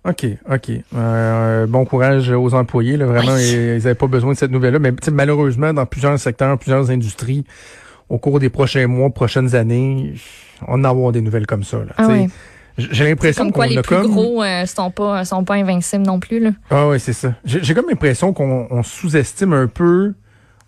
OK, 0.06 0.26
OK. 0.52 0.72
Euh, 0.96 1.68
bon 1.68 1.86
courage 1.86 2.30
aux 2.30 2.54
employés. 2.54 2.98
Là, 2.98 3.06
vraiment, 3.06 3.34
Oui. 3.36 3.52
ils 3.52 3.68
n'avaient 3.78 3.96
pas 3.96 4.08
besoin 4.08 4.34
de 4.34 4.38
cette 4.38 4.52
nouvelle-là. 4.52 4.80
Mais 4.80 4.94
malheureusement, 5.12 5.74
dans 5.74 5.86
plusieurs 5.86 6.18
secteurs, 6.20 6.58
plusieurs 6.58 6.90
industries, 6.90 7.44
au 8.08 8.18
cours 8.18 8.40
des 8.40 8.50
prochains 8.50 8.88
mois, 8.88 9.10
prochaines 9.10 9.56
années, 9.56 10.14
on 10.68 10.80
en 10.80 10.84
avoir 10.86 11.12
des 11.12 11.22
nouvelles 11.22 11.46
comme 11.48 11.64
ça. 11.64 11.78
Là, 11.78 11.94
Ah 11.98 12.08
ouais. 12.08 12.28
J'ai 12.78 13.04
l'impression 13.10 13.44
Comme 13.44 13.52
quoi, 13.52 13.66
qu'on 13.66 13.72
les 13.72 13.78
a 13.78 13.82
plus 13.82 13.96
comme... 13.98 14.08
gros 14.12 14.42
euh, 14.42 14.66
sont 14.66 14.90
pas 14.90 15.26
sont 15.26 15.44
pas 15.44 15.56
invincibles 15.56 16.06
non 16.06 16.18
plus 16.22 16.40
là. 16.40 16.52
Ah 16.70 16.88
ouais, 16.88 16.98
c'est 16.98 17.12
ça. 17.14 17.34
J'ai 17.44 17.74
comme 17.74 17.90
l'impression 17.90 18.32
qu'on 18.32 18.68
on 18.72 18.84
sous-estime 18.84 19.52
un 19.52 19.68
peu. 19.68 20.14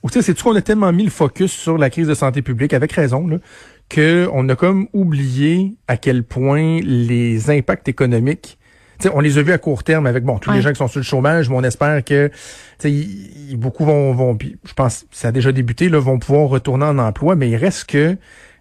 Ou 0.03 0.09
tu 0.09 0.15
sais, 0.15 0.21
c'est 0.23 0.33
tout 0.33 0.43
qu'on 0.49 0.55
a 0.55 0.61
tellement 0.61 0.91
mis 0.91 1.03
le 1.03 1.09
focus 1.11 1.51
sur 1.51 1.77
la 1.77 1.89
crise 1.89 2.07
de 2.07 2.13
santé 2.15 2.41
publique, 2.41 2.73
avec 2.73 2.91
raison, 2.91 3.27
là, 3.27 3.37
que 3.89 4.27
on 4.33 4.47
a 4.49 4.55
comme 4.55 4.87
oublié 4.93 5.75
à 5.87 5.97
quel 5.97 6.23
point 6.23 6.79
les 6.81 7.49
impacts 7.51 7.87
économiques. 7.87 8.57
On 9.13 9.19
les 9.19 9.39
a 9.39 9.41
vus 9.41 9.51
à 9.51 9.57
court 9.57 9.83
terme 9.83 10.05
avec 10.05 10.23
bon 10.23 10.37
tous 10.37 10.51
les 10.51 10.61
gens 10.61 10.69
qui 10.69 10.75
sont 10.77 10.87
sur 10.87 10.99
le 10.99 11.03
chômage, 11.03 11.49
mais 11.49 11.55
on 11.55 11.63
espère 11.63 12.03
que 12.03 12.29
y- 12.83 12.87
y- 13.49 13.55
beaucoup 13.55 13.83
vont 13.83 14.13
vont 14.13 14.37
je 14.63 14.73
pense 14.73 15.05
ça 15.11 15.29
a 15.29 15.31
déjà 15.31 15.51
débuté 15.51 15.89
là 15.89 15.97
vont 15.99 16.19
pouvoir 16.19 16.49
retourner 16.49 16.85
en 16.85 16.99
emploi, 16.99 17.35
mais 17.35 17.49
il 17.49 17.55
reste 17.55 17.85
que 17.89 18.15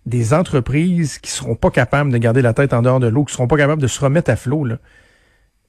des 0.07 0.33
entreprises 0.33 1.19
qui 1.19 1.31
seront 1.31 1.57
pas 1.57 1.71
capables 1.71 2.11
de 2.11 2.17
garder 2.17 2.41
la 2.41 2.55
tête 2.55 2.73
en 2.73 2.81
dehors 2.81 3.01
de 3.01 3.07
l'eau, 3.07 3.25
qui 3.25 3.35
seront 3.35 3.49
pas 3.49 3.59
capables 3.59 3.83
de 3.83 3.87
se 3.87 4.01
remettre 4.01 4.31
à 4.31 4.37
flot 4.37 4.65
là. 4.65 4.79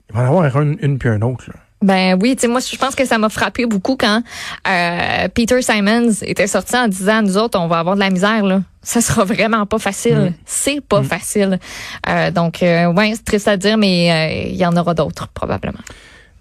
Il 0.09 0.15
va 0.15 0.21
en 0.23 0.25
avoir 0.27 0.61
une, 0.61 0.77
une 0.81 0.97
puis 0.97 1.09
un 1.09 1.21
autre 1.21 1.49
là. 1.49 1.55
Ben 1.81 2.17
oui, 2.21 2.35
tu 2.35 2.41
sais 2.41 2.47
moi 2.47 2.59
je 2.59 2.77
pense 2.77 2.95
que 2.95 3.05
ça 3.05 3.17
m'a 3.17 3.29
frappé 3.29 3.65
beaucoup 3.65 3.95
quand 3.95 4.21
euh, 4.67 5.27
Peter 5.33 5.61
Simons 5.61 6.11
était 6.21 6.45
sorti 6.47 6.75
en 6.75 6.87
disant 6.87 7.23
nous 7.23 7.37
autres 7.37 7.59
on 7.59 7.67
va 7.67 7.79
avoir 7.79 7.95
de 7.95 8.01
la 8.01 8.09
misère 8.09 8.43
là. 8.43 8.61
Ça 8.83 9.01
sera 9.01 9.25
vraiment 9.25 9.65
pas 9.65 9.79
facile. 9.79 10.17
Mm. 10.17 10.33
C'est 10.45 10.81
pas 10.81 11.03
facile. 11.03 11.59
Euh, 12.07 12.31
donc 12.31 12.61
euh, 12.61 12.91
ouais, 12.93 13.13
c'est 13.15 13.25
triste 13.25 13.47
à 13.47 13.57
dire 13.57 13.77
mais 13.77 14.11
euh, 14.11 14.49
il 14.49 14.55
y 14.55 14.65
en 14.65 14.75
aura 14.77 14.93
d'autres 14.93 15.27
probablement. 15.29 15.79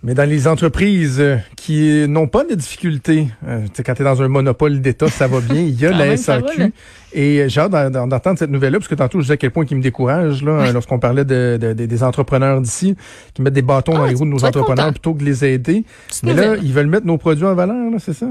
Mais 0.02 0.14
dans 0.14 0.26
les 0.28 0.48
entreprises 0.48 1.20
euh, 1.20 1.36
qui 1.56 2.06
n'ont 2.08 2.26
pas 2.26 2.42
de 2.44 2.54
difficultés, 2.54 3.28
euh, 3.46 3.64
tu 3.64 3.68
sais, 3.74 3.82
quand 3.82 3.92
tu 3.94 4.00
es 4.00 4.04
dans 4.06 4.22
un 4.22 4.28
monopole 4.28 4.80
d'État, 4.80 5.08
ça 5.08 5.26
va 5.26 5.40
bien. 5.40 5.60
Il 5.60 5.78
y 5.78 5.84
a 5.84 5.90
la 5.96 6.16
SAQ. 6.16 6.58
va, 6.58 6.66
et 7.12 7.44
j'ai 7.48 7.60
hâte 7.60 7.70
d'en- 7.70 7.90
d'en- 7.90 8.06
d'entendre 8.06 8.38
cette 8.38 8.48
nouvelle-là, 8.48 8.78
parce 8.78 8.88
que 8.88 8.94
tantôt, 8.94 9.18
je 9.18 9.24
disais 9.24 9.34
à 9.34 9.36
quel 9.36 9.50
point 9.50 9.66
qui 9.66 9.74
me 9.74 9.82
décourage 9.82 10.42
là, 10.42 10.52
euh, 10.52 10.72
lorsqu'on 10.72 10.98
parlait 10.98 11.26
de, 11.26 11.58
de- 11.60 11.74
de- 11.74 11.84
des 11.84 12.02
entrepreneurs 12.02 12.62
d'ici, 12.62 12.96
qui 13.34 13.42
mettent 13.42 13.52
des 13.52 13.60
bâtons 13.60 13.92
Ah, 13.94 13.98
dans 13.98 14.04
les 14.06 14.12
tu- 14.12 14.16
roues 14.20 14.24
de 14.24 14.30
nos 14.30 14.42
entrepreneurs 14.44 14.86
content. 14.86 14.92
plutôt 14.92 15.12
que 15.12 15.18
de 15.20 15.24
les 15.26 15.44
aider. 15.44 15.84
Petite 16.08 16.22
Mais 16.22 16.32
là, 16.34 16.56
ils 16.62 16.72
veulent 16.72 16.86
mettre 16.86 17.06
nos 17.06 17.18
produits 17.18 17.44
en 17.44 17.54
valeur, 17.54 17.76
c'est 17.98 18.14
ça? 18.14 18.26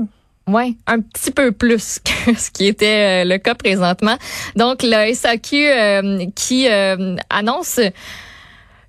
Ouais, 0.48 0.74
un 0.88 1.02
petit 1.02 1.30
peu 1.30 1.52
plus 1.52 2.00
que 2.26 2.34
ce 2.36 2.50
qui 2.50 2.66
était 2.66 3.24
euh, 3.24 3.30
le 3.30 3.38
cas 3.38 3.54
présentement. 3.54 4.18
Donc, 4.56 4.80
le 4.82 5.14
SAQ 5.14 5.56
euh, 5.68 6.26
qui 6.34 6.68
euh, 6.68 7.16
annonce 7.30 7.80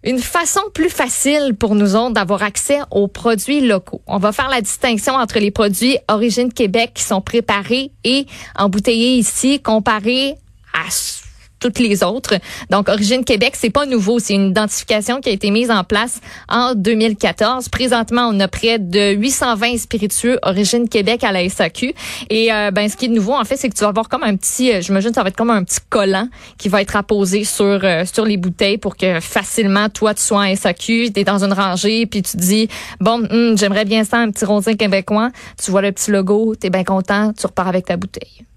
une 0.02 0.18
façon 0.18 0.60
plus 0.72 0.88
facile 0.90 1.54
pour 1.58 1.74
nous 1.74 1.94
autres 1.94 2.14
d'avoir 2.14 2.42
accès 2.42 2.78
aux 2.90 3.06
produits 3.08 3.60
locaux. 3.60 4.00
On 4.06 4.18
va 4.18 4.32
faire 4.32 4.48
la 4.48 4.60
distinction 4.62 5.14
entre 5.14 5.38
les 5.38 5.50
produits 5.50 5.98
Origine 6.08 6.52
Québec 6.52 6.92
qui 6.94 7.02
sont 7.04 7.20
préparés 7.20 7.92
et 8.04 8.26
embouteillés 8.56 9.16
ici 9.16 9.60
comparés 9.60 10.34
à 10.72 10.86
s- 10.86 11.19
toutes 11.60 11.78
les 11.78 12.02
autres. 12.02 12.34
Donc, 12.70 12.88
Origine 12.88 13.24
Québec, 13.24 13.54
c'est 13.56 13.70
pas 13.70 13.86
nouveau. 13.86 14.18
C'est 14.18 14.34
une 14.34 14.48
identification 14.48 15.20
qui 15.20 15.28
a 15.28 15.32
été 15.32 15.50
mise 15.50 15.70
en 15.70 15.84
place 15.84 16.20
en 16.48 16.74
2014. 16.74 17.68
Présentement, 17.68 18.28
on 18.32 18.40
a 18.40 18.48
près 18.48 18.78
de 18.78 19.12
820 19.12 19.78
spiritueux 19.78 20.38
Origine 20.42 20.88
Québec 20.88 21.22
à 21.22 21.32
la 21.32 21.48
SAQ. 21.48 21.94
Et 22.30 22.52
euh, 22.52 22.70
ben, 22.70 22.88
ce 22.88 22.96
qui 22.96 23.04
est 23.04 23.08
nouveau, 23.08 23.34
en 23.34 23.44
fait, 23.44 23.56
c'est 23.56 23.68
que 23.68 23.74
tu 23.74 23.82
vas 23.82 23.88
avoir 23.88 24.08
comme 24.08 24.24
un 24.24 24.34
petit, 24.36 24.72
euh, 24.72 24.80
j'imagine, 24.80 25.12
ça 25.12 25.22
va 25.22 25.28
être 25.28 25.36
comme 25.36 25.50
un 25.50 25.62
petit 25.62 25.80
collant 25.88 26.28
qui 26.58 26.68
va 26.68 26.82
être 26.82 26.96
apposé 26.96 27.44
sur 27.44 27.64
euh, 27.64 28.04
sur 28.10 28.24
les 28.24 28.36
bouteilles 28.36 28.78
pour 28.78 28.96
que 28.96 29.20
facilement, 29.20 29.88
toi, 29.88 30.14
tu 30.14 30.22
sois 30.22 30.44
en 30.46 30.56
SAQ, 30.56 31.12
tu 31.12 31.24
dans 31.24 31.44
une 31.44 31.52
rangée, 31.52 32.06
puis 32.06 32.22
tu 32.22 32.36
dis, 32.38 32.68
bon, 33.00 33.26
hum, 33.30 33.56
j'aimerais 33.56 33.84
bien 33.84 34.04
ça, 34.04 34.18
un 34.18 34.30
petit 34.30 34.44
rosé 34.44 34.76
québécois. 34.76 35.30
Tu 35.62 35.70
vois 35.70 35.82
le 35.82 35.92
petit 35.92 36.10
logo, 36.10 36.54
tu 36.58 36.66
es 36.66 36.70
bien 36.70 36.84
content, 36.84 37.32
tu 37.32 37.46
repars 37.46 37.68
avec 37.68 37.86
ta 37.86 37.96
bouteille. 37.96 38.49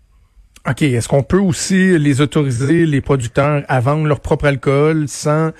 OK. 0.69 0.81
Est-ce 0.81 1.07
qu'on 1.07 1.23
peut 1.23 1.39
aussi 1.39 1.97
les 1.99 2.21
autoriser, 2.21 2.85
les 2.85 3.01
producteurs, 3.01 3.63
à 3.67 3.79
vendre 3.79 4.05
leur 4.05 4.21
propre 4.21 4.45
alcool 4.45 5.07
sans 5.07 5.51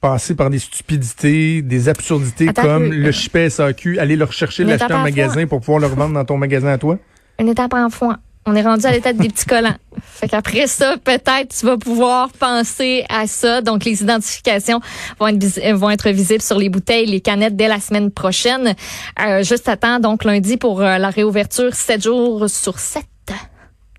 passer 0.00 0.34
par 0.34 0.48
des 0.48 0.58
stupidités, 0.58 1.60
des 1.60 1.88
absurdités 1.88 2.46
comme 2.54 2.92
le 2.92 3.12
chipet 3.12 3.50
SAQ, 3.50 3.98
aller 3.98 4.16
le 4.16 4.24
rechercher, 4.24 4.64
l'acheter 4.64 4.94
en 4.94 5.02
magasin 5.02 5.46
pour 5.46 5.60
pouvoir 5.60 5.80
le 5.80 5.86
revendre 5.86 6.14
dans 6.14 6.24
ton 6.24 6.36
magasin 6.36 6.68
à 6.68 6.78
toi? 6.78 6.98
Une 7.38 7.48
étape 7.48 7.74
en 7.74 7.90
foin. 7.90 8.18
On 8.46 8.54
est 8.54 8.62
rendu 8.62 8.86
à 8.86 8.92
l'état 8.92 9.12
des 9.12 9.28
petits 9.28 9.44
collants. 9.44 9.76
Fait 10.00 10.26
qu'après 10.26 10.66
ça, 10.66 10.96
peut-être 10.96 11.54
tu 11.54 11.66
vas 11.66 11.76
pouvoir 11.76 12.30
penser 12.30 13.04
à 13.10 13.26
ça. 13.26 13.60
Donc, 13.60 13.84
les 13.84 14.02
identifications 14.02 14.80
vont 15.20 15.26
être, 15.26 15.74
vont 15.74 15.90
être 15.90 16.08
visibles 16.08 16.40
sur 16.40 16.58
les 16.58 16.70
bouteilles, 16.70 17.04
les 17.04 17.20
canettes 17.20 17.56
dès 17.56 17.68
la 17.68 17.78
semaine 17.78 18.10
prochaine. 18.10 18.74
Euh, 19.20 19.42
juste 19.42 19.68
à 19.68 19.76
temps, 19.76 20.00
donc 20.00 20.24
lundi 20.24 20.56
pour 20.56 20.80
euh, 20.80 20.96
la 20.96 21.10
réouverture, 21.10 21.74
7 21.74 22.02
jours 22.02 22.48
sur 22.48 22.78
7 22.78 23.04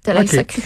de 0.03 0.13
la 0.13 0.25
SAQ. 0.25 0.59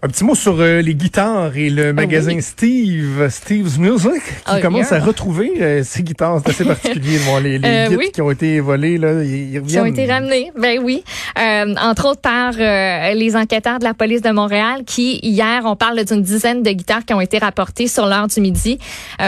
Un 0.00 0.06
petit 0.06 0.22
mot 0.22 0.36
sur 0.36 0.60
euh, 0.60 0.80
les 0.80 0.94
guitares 0.94 1.56
et 1.56 1.70
le 1.70 1.88
ah 1.88 1.92
magasin 1.92 2.40
Steve, 2.40 3.28
Steve's 3.30 3.78
Music, 3.78 4.22
qui 4.22 4.52
oh, 4.56 4.60
commence 4.62 4.92
à 4.92 5.00
retrouver 5.00 5.54
euh, 5.60 5.82
ces 5.82 6.04
guitares. 6.04 6.40
C'est 6.44 6.50
assez 6.50 6.64
particulier. 6.66 7.18
bon, 7.26 7.38
les, 7.38 7.58
les 7.58 7.68
euh, 7.68 8.10
qui 8.14 8.22
ont 8.22 8.30
été 8.30 8.60
volés, 8.60 8.96
là, 8.96 9.24
ils, 9.24 9.58
reviennent. 9.58 9.66
Qui 9.66 9.78
ont 9.80 9.86
été 9.86 10.06
ramenés, 10.06 10.52
ben 10.56 10.78
oui. 10.84 11.02
entre 11.36 12.10
autres 12.10 12.20
par 12.20 12.52
les 12.52 13.34
enquêteurs 13.34 13.80
de 13.80 13.84
la 13.84 13.92
police 13.92 14.22
de 14.22 14.30
Montréal, 14.30 14.84
qui 14.86 15.18
hier, 15.24 15.62
on 15.64 15.74
parle 15.74 16.04
d'une 16.04 16.22
dizaine 16.22 16.62
de 16.62 16.70
guitares 16.70 17.04
qui 17.04 17.14
ont 17.14 17.20
été 17.20 17.38
rapportées 17.38 17.88
sur 17.88 18.06
l'heure 18.06 18.28
du 18.28 18.40
midi, 18.40 18.78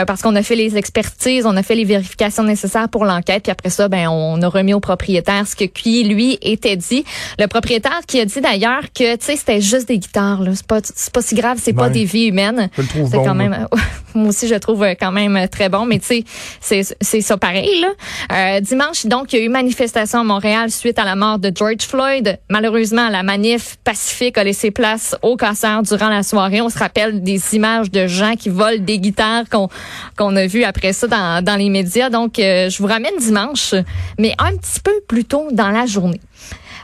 parce 0.06 0.22
qu'on 0.22 0.36
a 0.36 0.42
fait 0.44 0.54
les 0.54 0.76
expertises, 0.76 1.46
on 1.46 1.56
a 1.56 1.64
fait 1.64 1.74
les 1.74 1.84
vérifications 1.84 2.44
nécessaires 2.44 2.88
pour 2.88 3.04
l'enquête, 3.04 3.42
puis 3.42 3.50
après 3.50 3.70
ça, 3.70 3.88
ben 3.88 4.06
on 4.06 4.40
a 4.40 4.48
remis 4.48 4.74
au 4.74 4.80
propriétaire 4.80 5.48
ce 5.48 5.56
que 5.56 5.64
qui 5.64 6.04
lui 6.04 6.38
était 6.42 6.76
dit. 6.76 7.04
Le 7.40 7.46
propriétaire 7.48 8.02
qui 8.06 8.20
a 8.20 8.24
dit 8.24 8.40
d'ailleurs 8.40 8.82
que, 8.94 9.16
tu 9.16 9.24
sais, 9.24 9.36
c'était 9.36 9.60
juste 9.60 9.88
des 9.88 9.98
guitares. 9.98 10.42
Là 10.42 10.52
c'est 10.60 10.66
pas 10.66 10.80
pas 11.12 11.22
si 11.22 11.34
grave, 11.34 11.58
c'est 11.60 11.72
pas 11.72 11.88
des 11.88 12.04
vies 12.04 12.26
humaines. 12.26 12.70
C'est 12.76 13.16
quand 13.24 13.34
même 13.34 13.66
moi 14.14 14.28
aussi 14.28 14.48
je 14.48 14.54
trouve 14.56 14.84
quand 14.98 15.12
même 15.12 15.46
très 15.48 15.68
bon 15.68 15.86
mais 15.86 15.98
tu 15.98 16.06
sais 16.06 16.24
c'est 16.60 16.82
c'est 17.00 17.20
ça 17.20 17.36
pareil 17.36 17.80
là. 17.80 17.88
Euh, 18.32 18.60
dimanche 18.60 19.06
donc 19.06 19.32
il 19.32 19.38
y 19.38 19.42
a 19.42 19.44
eu 19.44 19.48
manifestation 19.48 20.20
à 20.20 20.24
Montréal 20.24 20.70
suite 20.70 20.98
à 20.98 21.04
la 21.04 21.16
mort 21.16 21.38
de 21.38 21.52
George 21.54 21.82
Floyd. 21.82 22.38
Malheureusement 22.48 23.08
la 23.08 23.22
manif 23.22 23.76
pacifique 23.84 24.38
a 24.38 24.44
laissé 24.44 24.70
place 24.70 25.16
au 25.22 25.36
cancer 25.36 25.82
durant 25.82 26.08
la 26.08 26.22
soirée. 26.22 26.60
On 26.60 26.70
se 26.70 26.78
rappelle 26.78 27.22
des 27.22 27.54
images 27.54 27.90
de 27.90 28.06
gens 28.06 28.34
qui 28.34 28.48
volent 28.48 28.82
des 28.82 28.98
guitares 28.98 29.44
qu'on 29.50 29.68
qu'on 30.16 30.34
a 30.36 30.46
vu 30.46 30.64
après 30.64 30.92
ça 30.92 31.06
dans 31.06 31.44
dans 31.44 31.56
les 31.56 31.70
médias. 31.70 32.10
Donc 32.10 32.38
euh, 32.38 32.68
je 32.68 32.78
vous 32.78 32.88
ramène 32.88 33.16
dimanche 33.18 33.74
mais 34.18 34.34
un 34.38 34.56
petit 34.56 34.80
peu 34.80 34.94
plus 35.06 35.24
tôt 35.24 35.48
dans 35.52 35.70
la 35.70 35.86
journée 35.86 36.20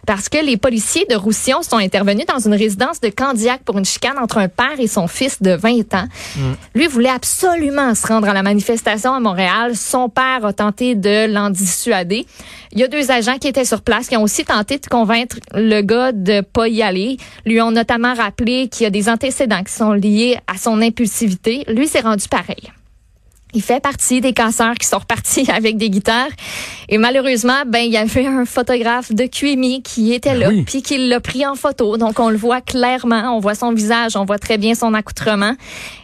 parce 0.07 0.29
que 0.29 0.39
les 0.39 0.57
policiers 0.57 1.05
de 1.11 1.17
Roussillon 1.17 1.63
sont 1.63 1.77
intervenus 1.77 2.27
dans 2.27 2.39
une 2.39 2.55
résidence 2.55 3.01
de 3.01 3.09
Candiac 3.09 3.63
pour 3.65 3.77
une 3.77 3.85
chicane 3.85 4.19
entre 4.19 4.39
un 4.39 4.49
père 4.49 4.79
et 4.79 4.87
son 4.87 5.09
fils 5.09 5.43
de 5.43 5.51
20 5.51 5.95
ans. 5.95 6.07
Mm. 6.37 6.53
Lui 6.75 6.87
voulait 6.87 7.11
absolument 7.11 7.95
se 7.95 8.07
rendre 8.07 8.29
à 8.29 8.33
la 8.33 8.43
manifestation 8.43 9.13
à 9.13 9.21
Montréal. 9.21 9.77
Son 9.77 10.09
père 10.09 10.45
a 10.45 10.53
tenté 10.53 10.95
de 10.95 11.33
l'en 11.33 11.51
dissuader. 11.51 12.27
Il 12.73 12.79
y 12.79 12.85
a 12.85 12.89
deux 12.89 13.11
agents 13.11 13.39
qui 13.39 13.49
étaient 13.49 13.65
sur 13.65 13.83
place 13.83 14.09
qui 14.09 14.17
ont 14.17 14.23
aussi 14.23 14.45
tenté 14.45 14.79
de 14.79 14.87
convaincre 14.87 15.37
le 15.53 15.81
gars 15.83 16.13
de 16.13 16.41
pas 16.41 16.69
y 16.69 16.83
aller. 16.83 17.17
Lui 17.45 17.61
ont 17.61 17.73
notamment 17.73 18.15
rappelé 18.15 18.69
qu'il 18.69 18.85
y 18.85 18.87
a 18.87 18.91
des 18.91 19.09
antécédents 19.09 19.63
qui 19.65 19.73
sont 19.73 19.93
liés 19.93 20.39
à 20.47 20.57
son 20.57 20.81
impulsivité. 20.81 21.65
Lui 21.69 21.89
s'est 21.89 22.01
rendu 22.01 22.29
pareil. 22.29 22.71
Il 23.57 23.63
fait 23.63 23.81
partie 23.81 24.21
des 24.21 24.35
casseurs 24.35 24.75
qui 24.75 24.87
sont 24.87 24.99
repartis 24.99 25.51
avec 25.55 25.79
des 25.79 25.89
guitares. 25.89 26.29
Et 26.91 26.99
malheureusement, 26.99 27.65
ben 27.67 27.79
il 27.79 27.91
y 27.91 27.97
avait 27.97 28.27
un 28.27 28.45
photographe 28.45 29.13
de 29.13 29.25
QMI 29.25 29.81
qui 29.81 30.13
était 30.13 30.39
ben 30.39 30.41
là, 30.41 30.63
puis 30.67 30.83
qui 30.83 31.09
l'a 31.09 31.21
pris 31.21 31.47
en 31.47 31.55
photo. 31.55 31.97
Donc 31.97 32.21
on 32.21 32.29
le 32.29 32.37
voit 32.37 32.61
clairement, 32.61 33.35
on 33.35 33.41
voit 33.41 33.55
son 33.55 33.73
visage, 33.73 34.15
on 34.15 34.27
voit 34.27 34.39
très 34.39 34.59
bien 34.59 34.75
son 34.75 34.93
accoutrement. 34.93 35.55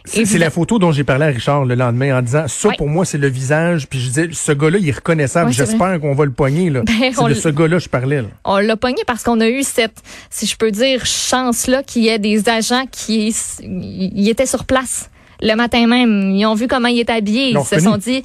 C'est 0.05 0.39
la 0.39 0.49
photo 0.49 0.79
dont 0.79 0.91
j'ai 0.91 1.03
parlé 1.03 1.25
à 1.25 1.27
Richard 1.27 1.65
le 1.65 1.75
lendemain 1.75 2.17
en 2.17 2.21
disant 2.23 2.47
ça 2.47 2.69
pour 2.75 2.89
moi 2.89 3.05
c'est 3.05 3.19
le 3.19 3.29
visage. 3.29 3.87
Puis 3.87 3.99
je 3.99 4.07
disais 4.07 4.29
ce 4.31 4.51
gars-là 4.51 4.79
il 4.79 4.89
est 4.89 4.95
reconnaissable. 4.95 5.51
J'espère 5.51 5.99
qu'on 6.01 6.15
va 6.15 6.25
le 6.25 6.31
pogner 6.31 6.71
là. 6.71 6.81
Ben, 7.03 7.11
c'est 7.13 7.29
de 7.29 7.33
ce 7.35 7.49
gars-là 7.49 7.77
je 7.77 7.89
parlais. 7.89 8.23
On 8.45 8.57
l'a 8.57 8.77
pogné 8.77 9.03
parce 9.05 9.21
qu'on 9.21 9.39
a 9.41 9.47
eu 9.47 9.61
cette, 9.61 10.01
si 10.31 10.47
je 10.47 10.57
peux 10.57 10.71
dire, 10.71 11.05
chance 11.05 11.67
là 11.67 11.83
qu'il 11.83 12.03
y 12.03 12.07
ait 12.07 12.17
des 12.17 12.49
agents 12.49 12.85
qui 12.91 13.35
y 13.61 14.29
étaient 14.29 14.47
sur 14.47 14.65
place 14.65 15.09
le 15.43 15.55
matin 15.55 15.85
même. 15.87 16.31
Ils 16.35 16.45
ont 16.45 16.55
vu 16.55 16.67
comment 16.67 16.87
il 16.87 16.99
est 16.99 17.09
habillé. 17.09 17.49
Ils, 17.49 17.63
se 17.63 17.79
sont 17.79 17.97
dit, 17.97 18.23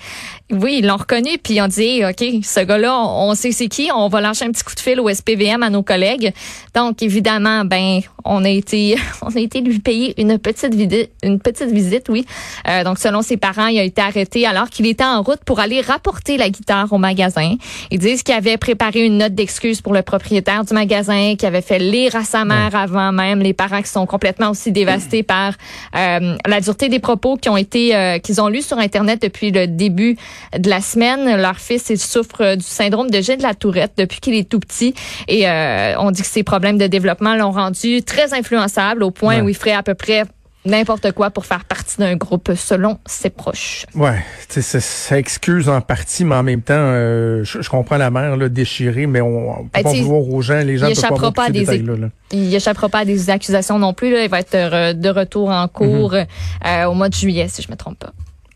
oui, 0.50 0.76
ils 0.78 0.86
l'ont 0.86 0.96
reconnu, 0.96 1.36
puis 1.42 1.54
ils 1.54 1.60
ont 1.60 1.68
dit, 1.68 2.02
OK, 2.04 2.24
ce 2.42 2.60
gars-là, 2.60 2.96
on 3.04 3.34
sait 3.34 3.52
c'est 3.52 3.68
qui, 3.68 3.90
on 3.94 4.08
va 4.08 4.20
lâcher 4.20 4.44
un 4.44 4.52
petit 4.52 4.62
coup 4.62 4.74
de 4.74 4.80
fil 4.80 5.00
au 5.00 5.12
SPVM 5.12 5.62
à 5.62 5.68
nos 5.68 5.82
collègues. 5.82 6.32
Donc, 6.74 7.02
évidemment, 7.02 7.64
ben, 7.64 8.00
on 8.24 8.44
a 8.44 8.48
été, 8.48 8.96
on 9.22 9.34
a 9.34 9.40
été 9.40 9.60
lui 9.60 9.80
payer 9.80 10.14
une 10.20 10.38
petite 10.38 10.74
visite, 10.74 11.10
une 11.22 11.40
petite 11.40 11.70
visite, 11.70 12.06
oui. 12.08 12.24
Euh, 12.68 12.84
donc, 12.84 12.98
selon 12.98 13.20
ses 13.22 13.36
parents, 13.36 13.66
il 13.66 13.78
a 13.78 13.82
été 13.82 14.00
arrêté 14.00 14.46
alors 14.46 14.70
qu'il 14.70 14.86
était 14.86 15.04
en 15.04 15.22
route 15.22 15.40
pour 15.44 15.60
aller 15.60 15.80
rapporter 15.80 16.36
la 16.36 16.48
guitare 16.48 16.92
au 16.92 16.98
magasin. 16.98 17.56
Ils 17.90 17.98
disent 17.98 18.22
qu'il 18.22 18.34
avait 18.34 18.56
préparé 18.56 19.04
une 19.04 19.18
note 19.18 19.34
d'excuse 19.34 19.80
pour 19.80 19.92
le 19.92 20.02
propriétaire 20.02 20.64
du 20.64 20.72
magasin, 20.72 21.34
qu'il 21.36 21.48
avait 21.48 21.62
fait 21.62 21.78
lire 21.78 22.14
à 22.14 22.22
sa 22.22 22.44
mère 22.44 22.74
avant 22.74 23.12
même. 23.12 23.40
Les 23.40 23.54
parents 23.54 23.82
qui 23.82 23.90
sont 23.90 24.06
complètement 24.06 24.50
aussi 24.50 24.70
dévastés 24.70 25.22
par 25.24 25.54
euh, 25.96 26.36
la 26.46 26.60
dureté 26.60 26.88
des 26.88 27.00
propos 27.08 27.38
qui 27.38 27.48
ont 27.48 27.56
été, 27.56 27.96
euh, 27.96 28.18
qu'ils 28.18 28.38
ont 28.42 28.48
lus 28.48 28.66
sur 28.66 28.76
Internet 28.76 29.22
depuis 29.22 29.50
le 29.50 29.66
début 29.66 30.18
de 30.58 30.68
la 30.68 30.82
semaine. 30.82 31.40
Leur 31.40 31.56
fils, 31.56 31.88
il 31.88 31.98
souffre 31.98 32.54
du 32.54 32.62
syndrome 32.62 33.08
de 33.08 33.18
Gilles 33.22 33.38
de 33.38 33.42
la 33.42 33.54
Tourette 33.54 33.92
depuis 33.96 34.20
qu'il 34.20 34.34
est 34.34 34.46
tout 34.46 34.60
petit. 34.60 34.92
Et 35.26 35.48
euh, 35.48 35.98
on 36.00 36.10
dit 36.10 36.20
que 36.20 36.28
ses 36.28 36.42
problèmes 36.42 36.76
de 36.76 36.86
développement 36.86 37.34
l'ont 37.34 37.50
rendu 37.50 38.02
très 38.02 38.34
influençable 38.34 39.02
au 39.02 39.10
point 39.10 39.40
où 39.40 39.48
il 39.48 39.54
ferait 39.54 39.72
à 39.72 39.82
peu 39.82 39.94
près 39.94 40.24
n'importe 40.68 41.12
quoi 41.12 41.30
pour 41.30 41.46
faire 41.46 41.64
partie 41.64 41.98
d'un 41.98 42.16
groupe 42.16 42.52
selon 42.54 42.98
ses 43.06 43.30
proches. 43.30 43.86
Ouais, 43.94 44.24
ça, 44.48 44.80
ça 44.80 45.18
excuse 45.18 45.68
en 45.68 45.80
partie, 45.80 46.24
mais 46.24 46.34
en 46.34 46.42
même 46.42 46.62
temps, 46.62 46.74
euh, 46.76 47.42
je, 47.44 47.68
comprends 47.68 47.96
la 47.96 48.10
mère 48.10 48.36
là, 48.36 48.48
déchirée, 48.48 49.06
mais 49.06 49.20
on, 49.20 49.64
peut 49.64 49.82
ben, 49.82 49.82
pas 49.82 49.90
aux 49.90 50.42
gens, 50.42 50.60
les 50.60 50.78
gens 50.78 50.88
ne 50.88 50.94
peuvent 50.94 51.20
pas, 51.20 51.32
pas 51.32 51.50
des 51.50 51.64
là, 51.64 52.08
Il 52.32 52.54
échappera 52.54 52.88
pas 52.88 53.00
à 53.00 53.04
des 53.04 53.30
accusations 53.30 53.78
non 53.78 53.94
plus. 53.94 54.12
Là. 54.12 54.24
Il 54.24 54.30
va 54.30 54.40
être 54.40 54.92
de 54.94 55.08
retour 55.08 55.50
en 55.50 55.66
cours 55.68 56.12
mm-hmm. 56.12 56.26
euh, 56.66 56.84
au 56.86 56.94
mois 56.94 57.08
de 57.08 57.14
juillet, 57.14 57.48
si 57.48 57.62
je 57.62 57.70
me 57.70 57.76
trompe 57.76 57.98
pas. 57.98 58.12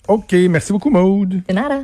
OK, 0.09 0.33
merci 0.51 0.73
beaucoup, 0.73 0.91
Maude. 0.91 1.43
De 1.49 1.55
nada. 1.55 1.83